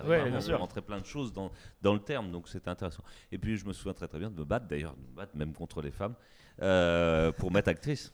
Ouais, 0.06 0.24
on 0.32 0.40
peut 0.40 0.56
rentrer 0.56 0.82
plein 0.82 1.00
de 1.00 1.06
choses 1.06 1.34
dans, 1.34 1.52
dans 1.82 1.94
le 1.94 2.00
terme, 2.00 2.32
donc 2.32 2.48
c'est 2.48 2.68
intéressant. 2.68 3.04
Et 3.32 3.38
puis 3.38 3.58
je 3.58 3.66
me 3.66 3.74
souviens 3.74 3.94
très 3.94 4.08
très 4.08 4.20
bien 4.20 4.30
de 4.30 4.40
me 4.40 4.46
battre, 4.46 4.68
d'ailleurs, 4.68 4.96
de 4.96 5.02
me 5.02 5.16
battre 5.16 5.36
même 5.36 5.54
contre 5.54 5.82
les 5.82 5.92
femmes, 5.92 6.16
euh, 6.62 7.32
pour 7.34 7.52
mettre 7.52 7.70
actrice. 7.70 8.14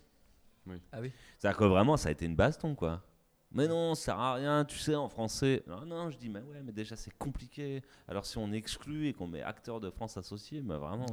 Oui. 0.67 0.81
Ah 0.91 0.97
oui 0.99 1.11
C'est-à-dire 1.37 1.57
que 1.57 1.65
vraiment, 1.65 1.95
ça 1.95 2.09
a 2.09 2.11
été 2.11 2.25
une 2.25 2.35
baston, 2.35 2.75
quoi. 2.75 3.03
Mais 3.51 3.69
non, 3.69 3.95
ça 3.95 4.05
sert 4.05 4.19
à 4.19 4.33
rien, 4.33 4.65
tu 4.65 4.77
sais, 4.77 4.95
en 4.95 5.07
français. 5.07 5.63
Non, 5.65 5.85
non, 5.85 6.09
je 6.09 6.17
dis, 6.17 6.27
mais 6.27 6.41
ouais, 6.41 6.61
mais 6.61 6.73
déjà 6.73 6.97
c'est 6.97 7.15
compliqué. 7.17 7.81
Alors 8.07 8.25
si 8.25 8.37
on 8.37 8.51
exclut 8.51 9.07
et 9.07 9.13
qu'on 9.13 9.27
met 9.27 9.41
acteur 9.41 9.79
de 9.79 9.89
France 9.89 10.17
associé, 10.17 10.61
mais 10.61 10.75
vraiment, 10.75 11.05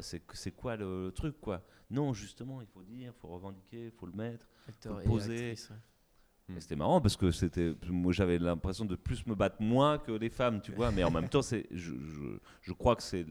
c'est 0.00 0.52
quoi 0.52 0.76
le, 0.76 1.10
truc, 1.12 1.40
quoi? 1.40 1.62
Non, 1.90 2.12
justement, 2.12 2.60
il 2.60 2.68
faut 2.68 2.82
dire, 2.82 3.12
il 3.16 3.20
faut 3.20 3.28
revendiquer, 3.28 3.86
il 3.86 3.90
faut 3.90 4.06
le 4.06 4.12
mettre, 4.12 4.46
faut 4.82 4.94
poser. 5.04 5.56
Hmm. 6.48 6.60
C'était 6.60 6.76
marrant 6.76 7.00
parce 7.00 7.16
que 7.16 7.30
c'était, 7.30 7.74
moi 7.88 8.12
j'avais 8.12 8.38
l'impression 8.38 8.84
de 8.84 8.96
plus 8.96 9.26
me 9.26 9.34
battre 9.34 9.62
moins 9.62 9.98
que 9.98 10.12
les 10.12 10.28
femmes, 10.28 10.60
tu 10.60 10.72
vois. 10.72 10.90
Mais 10.90 11.02
en 11.02 11.10
même 11.10 11.28
temps, 11.28 11.42
c'est, 11.42 11.66
je, 11.70 11.92
je, 12.60 12.72
crois 12.72 12.96
que 12.96 13.02
c'est 13.02 13.26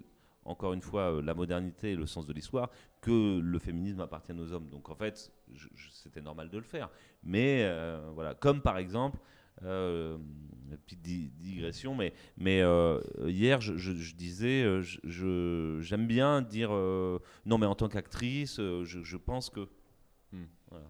encore 0.46 0.74
une 0.74 0.82
fois 0.82 1.14
euh, 1.14 1.22
la 1.22 1.34
modernité 1.34 1.92
et 1.92 1.96
le 1.96 2.08
sens 2.08 2.26
de 2.26 2.34
l'histoire 2.34 2.70
que 3.02 3.40
le 3.40 3.60
féminisme 3.60 4.02
appartient 4.02 4.34
aux 4.34 4.52
hommes. 4.52 4.68
Donc 4.70 4.90
en 4.90 4.96
fait, 4.96 5.32
c'était 5.92 6.22
normal 6.22 6.50
de 6.50 6.58
le 6.58 6.64
faire. 6.64 6.90
Mais 7.24 7.64
euh, 7.64 8.10
voilà, 8.14 8.34
comme 8.34 8.62
par 8.62 8.78
exemple. 8.78 9.20
Euh, 9.64 10.18
petite 10.88 11.02
digression, 11.38 11.94
mais, 11.94 12.12
mais 12.36 12.62
euh, 12.62 13.00
hier 13.28 13.62
je, 13.62 14.16
disais, 14.16 14.82
je, 14.82 15.78
j'aime 15.80 16.08
bien 16.08 16.42
dire 16.42 16.72
non, 16.72 17.60
mais 17.60 17.68
en 17.68 17.76
tant 17.76 17.88
qu'actrice, 17.88 18.56
je, 18.58 19.18
pense 19.18 19.52
que. 19.52 19.70
Hmm. 20.32 20.46
Voilà. 20.72 20.88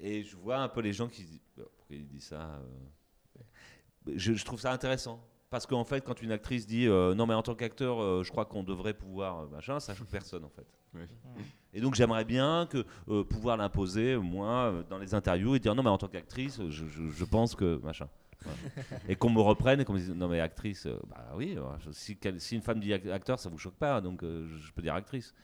Et 0.00 0.22
je 0.22 0.36
vois 0.36 0.58
un 0.58 0.68
peu 0.68 0.80
les 0.80 0.92
gens 0.92 1.08
qui 1.08 1.24
disent 1.24 1.40
pourquoi 1.54 1.96
il 1.96 2.06
dit 2.06 2.20
ça 2.20 2.60
euh. 4.08 4.12
je, 4.16 4.44
trouve 4.44 4.60
ça 4.60 4.72
intéressant. 4.72 5.24
Parce 5.48 5.64
qu'en 5.64 5.84
fait, 5.84 6.04
quand 6.04 6.20
une 6.22 6.32
actrice 6.32 6.66
dit 6.66 6.86
euh, 6.86 7.14
non, 7.14 7.26
mais 7.26 7.34
en 7.34 7.42
tant 7.42 7.54
qu'acteur, 7.54 8.02
euh, 8.02 8.22
je 8.24 8.30
crois 8.30 8.44
qu'on 8.44 8.62
devrait 8.62 8.94
pouvoir 8.94 9.48
machin, 9.48 9.80
ça 9.80 9.94
choque 9.94 10.08
personne 10.08 10.44
en 10.44 10.50
fait. 10.50 10.66
Et 11.74 11.80
donc 11.82 11.94
j'aimerais 11.94 12.24
bien 12.24 12.66
que 12.70 12.82
pouvoir 13.22 13.58
l'imposer 13.58 14.16
moi 14.16 14.72
dans 14.88 14.96
les 14.96 15.14
interviews 15.14 15.54
et 15.54 15.58
dire 15.58 15.74
non, 15.74 15.82
mais 15.82 15.90
en 15.90 15.98
tant 15.98 16.08
qu'actrice, 16.08 16.58
je, 16.70 16.86
je, 16.88 17.24
pense 17.24 17.54
que 17.54 17.78
machin. 17.82 18.08
et 19.08 19.14
qu'on 19.14 19.28
me 19.28 19.40
reprenne 19.40 19.80
et 19.80 19.84
qu'on 19.84 19.92
me 19.92 19.98
dise 19.98 20.10
non 20.10 20.28
mais 20.28 20.40
actrice, 20.40 20.86
bah 21.06 21.32
oui, 21.34 21.58
si, 21.92 22.18
si, 22.38 22.54
une 22.54 22.62
femme 22.62 22.80
dit 22.80 22.94
acteur, 22.94 23.38
ça 23.38 23.50
vous 23.50 23.58
choque 23.58 23.76
pas, 23.76 24.00
donc 24.00 24.22
je 24.22 24.72
peux 24.72 24.80
dire 24.80 24.94
actrice. 24.94 25.34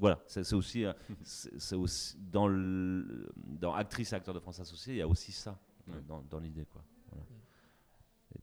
Voilà, 0.00 0.20
c'est 0.26 0.52
aussi, 0.54 0.84
c'est 1.22 1.76
aussi 1.76 2.16
dans, 2.18 2.48
le, 2.48 3.30
dans 3.36 3.74
actrice 3.74 4.12
et 4.12 4.16
acteur 4.16 4.34
de 4.34 4.40
France 4.40 4.58
associé, 4.60 4.94
il 4.94 4.98
y 4.98 5.02
a 5.02 5.08
aussi 5.08 5.32
ça 5.32 5.58
dans, 6.06 6.22
dans 6.22 6.38
l'idée 6.38 6.64
quoi. 6.66 6.82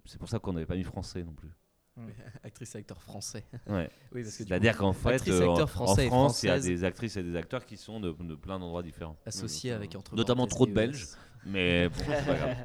C'est 0.06 0.18
pour 0.18 0.30
ça 0.30 0.40
qu'on 0.40 0.54
n'avait 0.54 0.66
pas 0.66 0.76
mis 0.76 0.84
français 0.84 1.24
non 1.24 1.34
plus. 1.34 1.52
actrice 2.44 2.76
et 2.76 2.80
acteur 2.80 3.02
français. 3.02 3.44
Ouais. 3.68 3.90
oui, 4.14 4.26
C'est-à-dire 4.26 4.78
qu'en 4.78 4.94
fait, 4.94 5.28
euh, 5.28 5.48
en, 5.48 5.68
France, 5.68 6.44
il 6.44 6.48
y 6.48 6.50
a 6.50 6.60
des 6.60 6.84
actrices 6.84 7.18
et 7.18 7.24
des 7.24 7.36
acteurs 7.36 7.66
qui 7.66 7.78
sont 7.78 8.00
de, 8.00 8.12
plein 8.36 8.60
d'endroits 8.60 8.84
différents. 8.84 9.18
Associés 9.26 9.72
avec 9.72 9.96
entre 9.96 10.16
Notamment 10.16 10.48
trop 10.48 10.66
de 10.66 10.74
Belges. 10.74 11.08
Mais 11.46 11.90
bon, 11.90 12.04
pas 12.06 12.36
grave. 12.36 12.58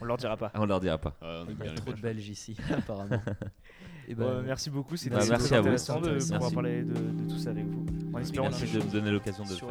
On 0.00 0.04
leur 0.04 0.16
dira 0.16 0.36
pas. 0.36 0.52
On 0.54 0.66
leur 0.66 0.80
dira 0.80 0.98
pas. 0.98 1.16
il 1.48 1.64
y 1.64 1.68
a 1.68 1.74
trop 1.74 1.92
de 1.92 2.00
Belges 2.00 2.28
ici, 2.28 2.56
apparemment. 2.70 3.16
Et 3.16 4.08
eh 4.08 4.14
ben, 4.14 4.42
merci 4.42 4.70
beaucoup, 4.70 4.96
c'était 4.96 5.16
bah, 5.16 5.38
très 5.38 5.52
intéressant 5.52 6.00
de 6.00 6.18
pouvoir 6.18 6.52
parler 6.52 6.82
de, 6.82 7.28
tout 7.28 7.38
ça 7.38 7.50
avec 7.50 7.64
vous. 7.64 7.85
En 8.16 8.20
espérant 8.20 8.48
Merci 8.48 8.72
de 8.72 8.78
me 8.78 8.90
donner 8.90 9.10
l'occasion 9.10 9.44
de 9.44 9.50
le 9.50 9.56
faire. 9.56 9.68